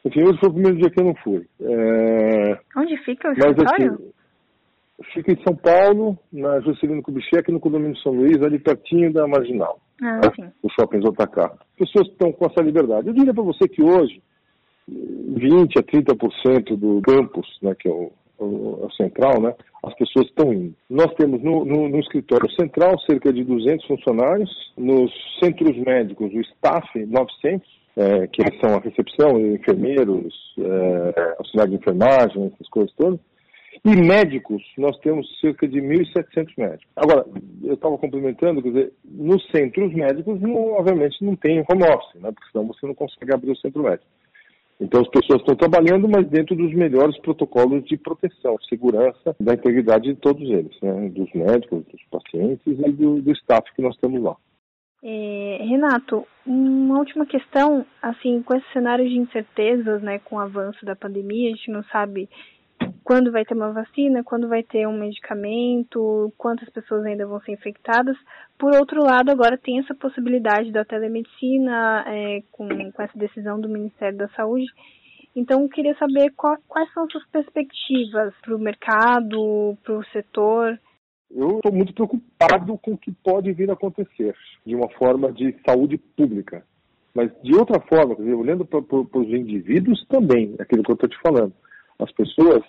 enfim, 0.05 0.21
hoje 0.21 0.39
foi 0.39 0.49
o 0.49 0.53
primeiro 0.53 0.77
dia 0.77 0.91
que 0.91 1.01
eu 1.01 1.05
não 1.05 1.15
fui. 1.15 1.47
É... 1.59 2.59
Onde 2.77 2.97
fica 2.97 3.29
o 3.29 3.31
escritório? 3.31 3.65
Mas, 3.65 3.89
assim, 3.89 4.11
fica 5.13 5.31
em 5.33 5.43
São 5.43 5.55
Paulo, 5.55 6.17
na 6.31 6.59
Juscelino 6.61 7.01
Kubitschek, 7.01 7.51
no 7.51 7.59
condomínio 7.59 7.97
São 7.97 8.11
Luís, 8.11 8.41
ali 8.43 8.59
pertinho 8.59 9.11
da 9.11 9.27
Marginal. 9.27 9.79
Ah, 10.03 10.19
tá? 10.19 10.51
O 10.63 10.69
shopping 10.69 11.01
Zotacá. 11.01 11.51
Pessoas 11.77 12.07
estão 12.07 12.31
com 12.31 12.45
essa 12.45 12.61
liberdade. 12.61 13.07
Eu 13.07 13.13
diria 13.13 13.33
para 13.33 13.43
você 13.43 13.67
que 13.67 13.83
hoje, 13.83 14.21
20 14.91 15.79
a 15.79 15.83
30% 15.83 16.75
do 16.75 17.01
campus, 17.01 17.47
né, 17.61 17.73
que 17.75 17.87
é 17.87 17.91
o, 17.91 18.11
central, 18.97 19.39
né, 19.39 19.53
as 19.83 19.93
pessoas 19.95 20.25
estão 20.25 20.51
indo. 20.51 20.73
Nós 20.89 21.13
temos 21.15 21.41
no, 21.43 21.63
no, 21.63 21.87
no, 21.87 21.99
escritório 21.99 22.49
central 22.51 22.99
cerca 23.01 23.31
de 23.31 23.43
200 23.43 23.85
funcionários, 23.85 24.49
nos 24.77 25.11
centros 25.39 25.77
médicos, 25.77 26.33
o 26.33 26.41
staff, 26.41 26.87
900, 27.05 27.81
é, 27.97 28.27
que 28.27 28.41
são 28.59 28.75
a 28.75 28.79
recepção, 28.79 29.39
enfermeiros, 29.39 30.33
é, 30.57 31.35
auxiliar 31.37 31.67
de 31.67 31.75
enfermagem, 31.75 32.51
essas 32.53 32.69
coisas 32.69 32.93
todas. 32.95 33.19
E 33.85 33.95
médicos, 33.95 34.61
nós 34.77 34.97
temos 34.99 35.27
cerca 35.39 35.67
de 35.67 35.79
1.700 35.79 36.51
médicos. 36.57 36.87
Agora, 36.95 37.25
eu 37.63 37.73
estava 37.73 37.97
complementando, 37.97 38.61
quer 38.61 38.69
dizer, 38.69 38.93
nos 39.03 39.43
centros 39.49 39.93
médicos, 39.93 40.39
não, 40.41 40.73
obviamente, 40.73 41.23
não 41.23 41.35
tem 41.35 41.59
home 41.59 41.83
office, 41.83 42.21
né, 42.21 42.31
porque 42.31 42.51
senão 42.51 42.67
você 42.67 42.85
não 42.85 42.93
consegue 42.93 43.33
abrir 43.33 43.51
o 43.51 43.57
centro 43.57 43.83
médico. 43.83 44.05
Então 44.81 44.99
as 44.99 45.07
pessoas 45.09 45.41
estão 45.41 45.55
trabalhando, 45.55 46.09
mas 46.09 46.27
dentro 46.27 46.55
dos 46.55 46.73
melhores 46.73 47.15
protocolos 47.19 47.85
de 47.85 47.95
proteção, 47.97 48.57
segurança 48.67 49.35
da 49.39 49.53
integridade 49.53 50.11
de 50.11 50.15
todos 50.15 50.41
eles, 50.49 50.75
né? 50.81 51.07
dos 51.09 51.31
médicos, 51.33 51.85
dos 51.85 52.01
pacientes 52.09 52.65
e 52.65 52.91
do, 52.91 53.21
do 53.21 53.31
staff 53.33 53.71
que 53.75 53.81
nós 53.81 53.95
temos 53.97 54.21
lá. 54.23 54.35
É, 55.03 55.57
Renato, 55.61 56.27
uma 56.45 56.99
última 56.99 57.25
questão, 57.25 57.85
assim, 58.01 58.41
com 58.43 58.55
esse 58.55 58.65
cenário 58.73 59.07
de 59.07 59.17
incertezas, 59.17 60.01
né, 60.01 60.19
com 60.19 60.35
o 60.35 60.39
avanço 60.39 60.85
da 60.85 60.95
pandemia, 60.95 61.49
a 61.49 61.55
gente 61.55 61.71
não 61.71 61.83
sabe 61.85 62.29
quando 63.03 63.31
vai 63.31 63.43
ter 63.43 63.53
uma 63.53 63.71
vacina, 63.71 64.23
quando 64.23 64.47
vai 64.47 64.63
ter 64.63 64.87
um 64.87 64.97
medicamento, 64.97 66.31
quantas 66.37 66.69
pessoas 66.69 67.05
ainda 67.05 67.25
vão 67.25 67.41
ser 67.41 67.51
infectadas. 67.51 68.15
Por 68.57 68.73
outro 68.75 69.03
lado, 69.03 69.29
agora 69.31 69.57
tem 69.57 69.79
essa 69.79 69.93
possibilidade 69.93 70.71
da 70.71 70.85
telemedicina 70.85 72.05
é, 72.07 72.41
com, 72.51 72.67
com, 72.69 73.01
essa 73.01 73.17
decisão 73.17 73.59
do 73.59 73.67
Ministério 73.67 74.17
da 74.17 74.29
Saúde. 74.29 74.65
Então, 75.35 75.61
eu 75.61 75.69
queria 75.69 75.95
saber 75.95 76.31
qual, 76.35 76.57
quais 76.67 76.91
são 76.93 77.03
as 77.03 77.11
suas 77.11 77.25
perspectivas 77.27 78.33
para 78.41 78.55
o 78.55 78.59
mercado, 78.59 79.77
para 79.83 79.97
o 79.97 80.05
setor. 80.05 80.79
Eu 81.29 81.57
estou 81.57 81.71
muito 81.71 81.93
preocupado 81.93 82.77
com 82.77 82.91
o 82.93 82.97
que 82.97 83.11
pode 83.11 83.51
vir 83.53 83.69
a 83.69 83.73
acontecer 83.73 84.35
de 84.65 84.75
uma 84.75 84.89
forma 84.89 85.31
de 85.31 85.55
saúde 85.65 85.97
pública. 85.97 86.63
Mas 87.13 87.31
de 87.41 87.55
outra 87.55 87.79
forma, 87.81 88.15
olhando 88.35 88.65
para 88.65 88.79
os 88.79 89.27
indivíduos 89.27 90.05
também, 90.07 90.55
é 90.59 90.63
aquilo 90.63 90.83
que 90.83 90.91
eu 90.91 90.95
estou 90.95 91.09
te 91.09 91.17
falando. 91.21 91.53
As 92.01 92.11
pessoas 92.11 92.63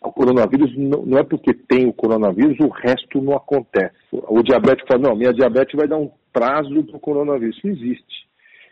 o 0.00 0.12
coronavírus 0.12 0.76
não, 0.76 1.18
é 1.18 1.24
porque 1.24 1.52
tem 1.52 1.86
o 1.86 1.92
coronavírus, 1.92 2.56
o 2.60 2.68
resto 2.68 3.20
não 3.20 3.34
acontece. 3.34 3.96
O 4.12 4.42
diabético 4.42 4.86
fala, 4.88 5.08
não, 5.08 5.16
minha 5.16 5.32
diabetes 5.32 5.74
vai 5.76 5.88
dar 5.88 5.98
um 5.98 6.10
prazo 6.32 6.84
para 6.84 6.96
o 6.96 7.00
coronavírus. 7.00 7.56
Isso 7.56 7.66
não 7.66 7.74
existe. 7.74 8.28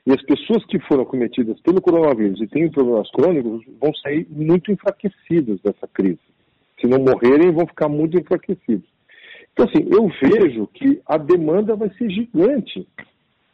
E 0.07 0.13
as 0.13 0.23
pessoas 0.23 0.65
que 0.67 0.79
foram 0.87 1.05
cometidas 1.05 1.61
pelo 1.63 1.81
coronavírus 1.81 2.41
e 2.41 2.47
têm 2.47 2.71
problemas 2.71 3.11
crônicos 3.11 3.65
vão 3.81 3.93
sair 3.95 4.25
muito 4.31 4.71
enfraquecidas 4.71 5.61
dessa 5.63 5.89
crise. 5.93 6.21
Se 6.81 6.87
não 6.87 6.99
morrerem, 6.99 7.51
vão 7.51 7.67
ficar 7.67 7.89
muito 7.89 8.17
enfraquecidos. 8.17 8.89
Então, 9.53 9.67
assim, 9.67 9.89
eu 9.91 10.09
vejo 10.23 10.69
que 10.69 11.01
a 11.07 11.17
demanda 11.17 11.75
vai 11.75 11.91
ser 11.95 12.09
gigante 12.09 12.87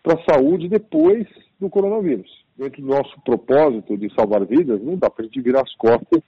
para 0.03 0.15
a 0.15 0.25
saúde 0.31 0.69
depois 0.69 1.27
do 1.59 1.71
coronavírus. 1.71 2.31
Dentro 2.59 2.83
do 2.83 2.89
nosso 2.89 3.19
propósito 3.25 3.97
de 3.97 4.13
salvar 4.15 4.45
vidas, 4.45 4.83
não 4.83 4.97
dá 4.97 5.09
para 5.09 5.25
a 5.25 5.27
gente 5.27 5.41
virar 5.41 5.63
as 5.63 5.75
costas 5.77 6.23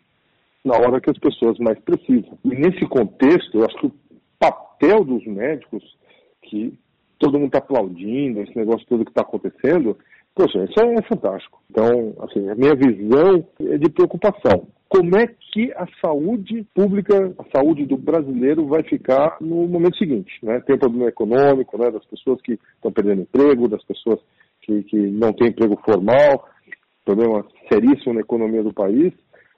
na 0.65 0.77
hora 0.77 1.01
que 1.01 1.11
as 1.11 1.19
pessoas 1.19 1.59
mais 1.59 1.79
precisam. 1.81 2.39
E 2.45 2.49
nesse 2.49 2.87
contexto, 2.87 3.59
eu 3.59 3.65
acho 3.67 3.77
que 3.77 3.87
o 3.87 3.93
papel 4.39 5.05
dos 5.05 5.25
médicos, 5.27 5.83
que 6.43 6.73
todo 7.19 7.39
mundo 7.39 7.47
está 7.47 7.59
aplaudindo, 7.59 8.41
esse 8.41 8.57
negócio 8.57 8.87
todo 8.87 9.05
que 9.05 9.11
está 9.11 9.23
acontecendo, 9.23 9.97
poxa, 10.35 10.65
isso 10.65 10.81
é 10.81 11.03
fantástico. 11.03 11.61
Então, 11.71 12.15
assim, 12.21 12.49
a 12.49 12.55
minha 12.55 12.75
visão 12.75 13.47
é 13.61 13.77
de 13.77 13.91
preocupação. 13.91 14.67
Como 14.89 15.17
é 15.17 15.27
que 15.27 15.73
a 15.73 15.87
saúde 16.01 16.65
pública, 16.75 17.35
a 17.39 17.59
saúde 17.59 17.85
do 17.85 17.97
brasileiro 17.97 18.67
vai 18.67 18.83
ficar 18.85 19.37
no 19.41 19.67
momento 19.67 19.99
seguinte? 19.99 20.33
Né? 20.43 20.61
Tem 20.61 20.77
o 20.77 20.79
problema 20.79 21.09
econômico, 21.09 21.77
né, 21.77 21.91
das 21.91 22.05
pessoas 22.07 22.41
que 22.41 22.59
estão 22.77 22.93
perdendo 22.93 23.23
emprego, 23.23 23.69
das 23.69 23.85
pessoas 23.85 24.21
que, 24.63 24.83
que 24.85 24.97
não 24.97 25.33
têm 25.33 25.49
emprego 25.49 25.77
formal, 25.85 26.49
problema 27.05 27.45
seríssimo 27.71 28.15
na 28.15 28.21
economia 28.21 28.63
do 28.63 28.73
país 28.73 29.13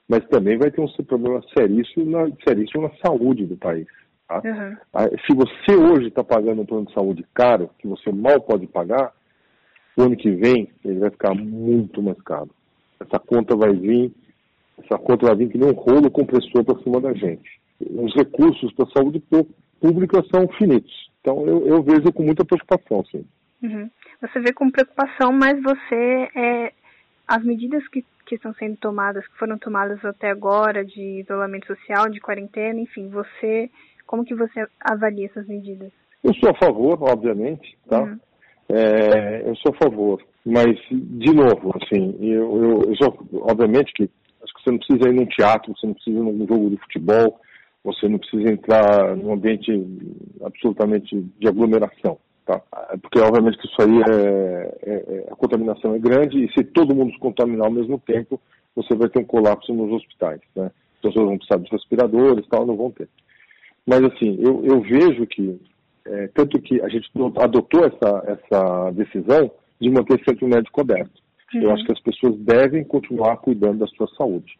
mas 0.07 0.25
também 0.27 0.57
vai 0.57 0.71
ter 0.71 0.81
um 0.81 0.87
problema 1.03 1.41
seríssimo 1.57 2.05
na, 2.05 2.29
seríssimo 2.47 2.83
na 2.83 2.91
saúde 3.05 3.45
do 3.45 3.57
país. 3.57 3.87
Tá? 4.27 4.41
Uhum. 4.43 5.09
Se 5.25 5.35
você 5.35 5.75
hoje 5.75 6.07
está 6.07 6.23
pagando 6.23 6.61
um 6.61 6.65
plano 6.65 6.85
de 6.85 6.93
saúde 6.93 7.25
caro, 7.33 7.69
que 7.79 7.87
você 7.87 8.11
mal 8.11 8.41
pode 8.41 8.67
pagar, 8.67 9.13
o 9.97 10.03
ano 10.03 10.15
que 10.15 10.31
vem 10.31 10.69
ele 10.83 10.99
vai 10.99 11.09
ficar 11.09 11.33
muito 11.33 12.01
mais 12.01 12.21
caro. 12.21 12.49
Essa 12.99 13.19
conta 13.19 13.55
vai 13.55 13.73
vir, 13.73 14.13
essa 14.83 14.97
conta 14.97 15.27
vai 15.27 15.35
vir 15.35 15.49
que 15.49 15.57
nem 15.57 15.69
um 15.69 15.73
rolo 15.73 16.09
compressor 16.09 16.63
para 16.63 16.81
cima 16.83 17.01
da 17.01 17.13
gente. 17.13 17.59
Os 17.79 18.13
recursos 18.15 18.71
para 18.73 18.85
a 18.85 18.91
saúde 18.91 19.21
pública 19.79 20.23
são 20.33 20.47
finitos. 20.57 21.09
Então 21.21 21.45
eu, 21.45 21.67
eu 21.67 21.83
vejo 21.83 22.11
com 22.13 22.23
muita 22.23 22.45
preocupação, 22.45 23.03
sim. 23.05 23.25
Uhum. 23.61 23.89
Você 24.21 24.39
vê 24.39 24.53
com 24.53 24.69
preocupação, 24.69 25.31
mas 25.31 25.61
você 25.61 26.29
é, 26.35 26.73
as 27.27 27.43
medidas 27.43 27.87
que 27.89 28.03
que 28.27 28.35
estão 28.35 28.53
sendo 28.55 28.77
tomadas, 28.77 29.25
que 29.25 29.37
foram 29.37 29.57
tomadas 29.57 30.03
até 30.03 30.29
agora, 30.29 30.83
de 30.83 31.21
isolamento 31.21 31.65
social, 31.67 32.09
de 32.09 32.19
quarentena, 32.19 32.79
enfim, 32.79 33.07
você, 33.09 33.69
como 34.05 34.25
que 34.25 34.35
você 34.35 34.67
avalia 34.81 35.27
essas 35.27 35.47
medidas? 35.47 35.91
Eu 36.23 36.33
sou 36.35 36.49
a 36.49 36.55
favor, 36.55 37.01
obviamente, 37.01 37.77
tá? 37.87 38.01
Uhum. 38.01 38.19
É, 38.69 39.49
eu 39.49 39.55
sou 39.55 39.73
a 39.73 39.77
favor, 39.77 40.21
mas, 40.45 40.77
de 40.91 41.33
novo, 41.33 41.73
assim, 41.81 42.17
eu, 42.19 42.63
eu, 42.63 42.81
eu 42.89 42.95
sou, 42.97 43.17
obviamente 43.43 43.93
que 43.93 44.09
acho 44.43 44.53
que 44.53 44.63
você 44.63 44.71
não 44.71 44.77
precisa 44.79 45.09
ir 45.09 45.13
num 45.13 45.25
teatro, 45.25 45.73
você 45.73 45.87
não 45.87 45.93
precisa 45.93 46.19
ir 46.19 46.21
num 46.21 46.47
jogo 46.47 46.69
de 46.69 46.77
futebol, 46.77 47.39
você 47.83 48.09
não 48.09 48.19
precisa 48.19 48.51
entrar 48.51 49.15
num 49.15 49.31
ambiente 49.31 49.71
absolutamente 50.43 51.15
de 51.39 51.47
aglomeração. 51.47 52.19
Tá? 52.47 52.61
Porque, 53.01 53.19
obviamente, 53.19 53.57
que 53.57 53.67
isso 53.67 53.81
aí 53.81 54.01
é, 54.09 54.77
é, 54.81 54.93
é, 54.93 55.27
a 55.29 55.35
contaminação 55.35 55.93
é 55.93 55.99
grande 55.99 56.45
e 56.45 56.51
se 56.53 56.63
todo 56.63 56.95
mundo 56.95 57.11
se 57.11 57.19
contaminar 57.19 57.65
ao 57.65 57.71
mesmo 57.73 57.99
tempo, 57.99 58.39
você 58.73 58.95
vai 58.95 59.09
ter 59.09 59.19
um 59.19 59.25
colapso 59.25 59.73
nos 59.73 59.91
hospitais. 59.91 60.39
Né? 60.55 60.71
As 60.95 61.01
pessoas 61.01 61.25
vão 61.25 61.37
precisar 61.37 61.59
de 61.59 61.69
respiradores 61.69 62.47
tal, 62.47 62.65
não 62.65 62.77
vão 62.77 62.89
ter. 62.89 63.09
Mas, 63.85 64.01
assim, 64.05 64.37
eu, 64.39 64.63
eu 64.63 64.79
vejo 64.79 65.27
que, 65.27 65.59
é, 66.05 66.27
tanto 66.33 66.61
que 66.61 66.81
a 66.81 66.87
gente 66.87 67.11
adotou 67.37 67.83
essa, 67.83 68.23
essa 68.25 68.91
decisão 68.91 69.51
de 69.81 69.89
manter 69.89 70.13
o 70.13 70.23
centro 70.23 70.47
médico 70.47 70.79
aberto. 70.79 71.21
Uhum. 71.53 71.63
Eu 71.63 71.71
acho 71.71 71.83
que 71.83 71.91
as 71.91 71.99
pessoas 71.99 72.37
devem 72.39 72.85
continuar 72.85 73.37
cuidando 73.37 73.79
da 73.79 73.87
sua 73.87 74.07
saúde. 74.15 74.57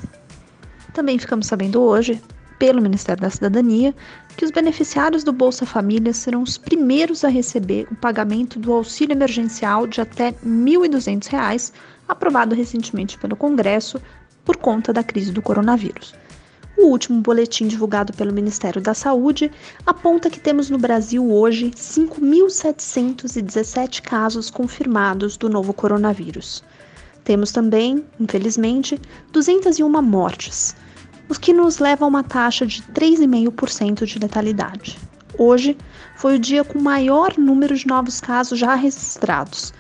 Também 0.94 1.18
ficamos 1.18 1.48
sabendo 1.48 1.82
hoje, 1.82 2.22
pelo 2.60 2.82
Ministério 2.82 3.22
da 3.22 3.30
Cidadania, 3.30 3.96
que 4.36 4.44
os 4.46 4.52
beneficiários 4.52 5.24
do 5.24 5.32
Bolsa 5.32 5.66
Família 5.66 6.14
serão 6.14 6.44
os 6.44 6.58
primeiros 6.58 7.24
a 7.24 7.30
receber 7.30 7.88
o 7.90 7.96
pagamento 7.96 8.60
do 8.60 8.74
auxílio 8.74 9.14
emergencial 9.14 9.88
de 9.88 10.02
até 10.02 10.30
R$ 10.30 10.36
1.200, 10.46 11.72
aprovado 12.08 12.54
recentemente 12.54 13.18
pelo 13.18 13.38
Congresso 13.38 14.00
por 14.44 14.58
conta 14.58 14.92
da 14.92 15.04
crise 15.04 15.32
do 15.32 15.42
coronavírus. 15.42 16.14
O 16.78 16.88
último 16.88 17.22
boletim 17.22 17.68
divulgado 17.68 18.12
pelo 18.14 18.34
Ministério 18.34 18.82
da 18.82 18.94
Saúde 18.94 19.52
aponta 19.86 20.30
que 20.30 20.40
temos 20.40 20.70
no 20.70 20.78
Brasil 20.78 21.30
hoje 21.30 21.72
5.717 21.72 24.02
casos 24.02 24.50
confirmados 24.50 25.36
do 25.36 25.50
novo 25.50 25.74
coronavírus. 25.74 26.64
Temos 27.26 27.52
também, 27.52 28.06
infelizmente, 28.20 29.00
201 29.32 30.02
mortes, 30.02 30.76
o 31.30 31.40
que 31.40 31.54
nos 31.54 31.78
leva 31.78 32.06
a 32.06 32.08
uma 32.08 32.24
taxa 32.24 32.66
de 32.66 32.82
3,5% 32.82 34.06
de 34.06 34.20
letalidade. 34.20 35.00
Hoje 35.38 35.78
foi 36.18 36.36
o 36.36 36.40
dia 36.40 36.64
com 36.64 36.80
maior 36.80 37.38
número 37.38 37.76
de 37.76 37.88
novos 37.88 38.20
casos 38.20 38.60
já 38.60 38.76
registrados, 38.76 39.74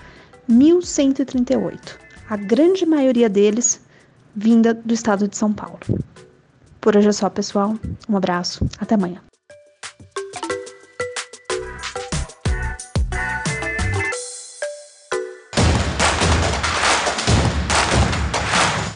1.138, 0.50 1.98
a 2.30 2.38
grande 2.38 2.86
maioria 2.86 3.28
deles 3.28 3.82
vinda 4.36 4.74
do 4.74 4.94
estado 4.94 5.28
de 5.28 5.36
São 5.36 5.52
Paulo. 5.52 5.80
Por 6.80 6.96
hoje 6.96 7.10
é 7.10 7.12
só, 7.12 7.30
pessoal. 7.30 7.76
Um 8.08 8.16
abraço. 8.16 8.66
Até 8.80 8.96
amanhã. 8.96 9.29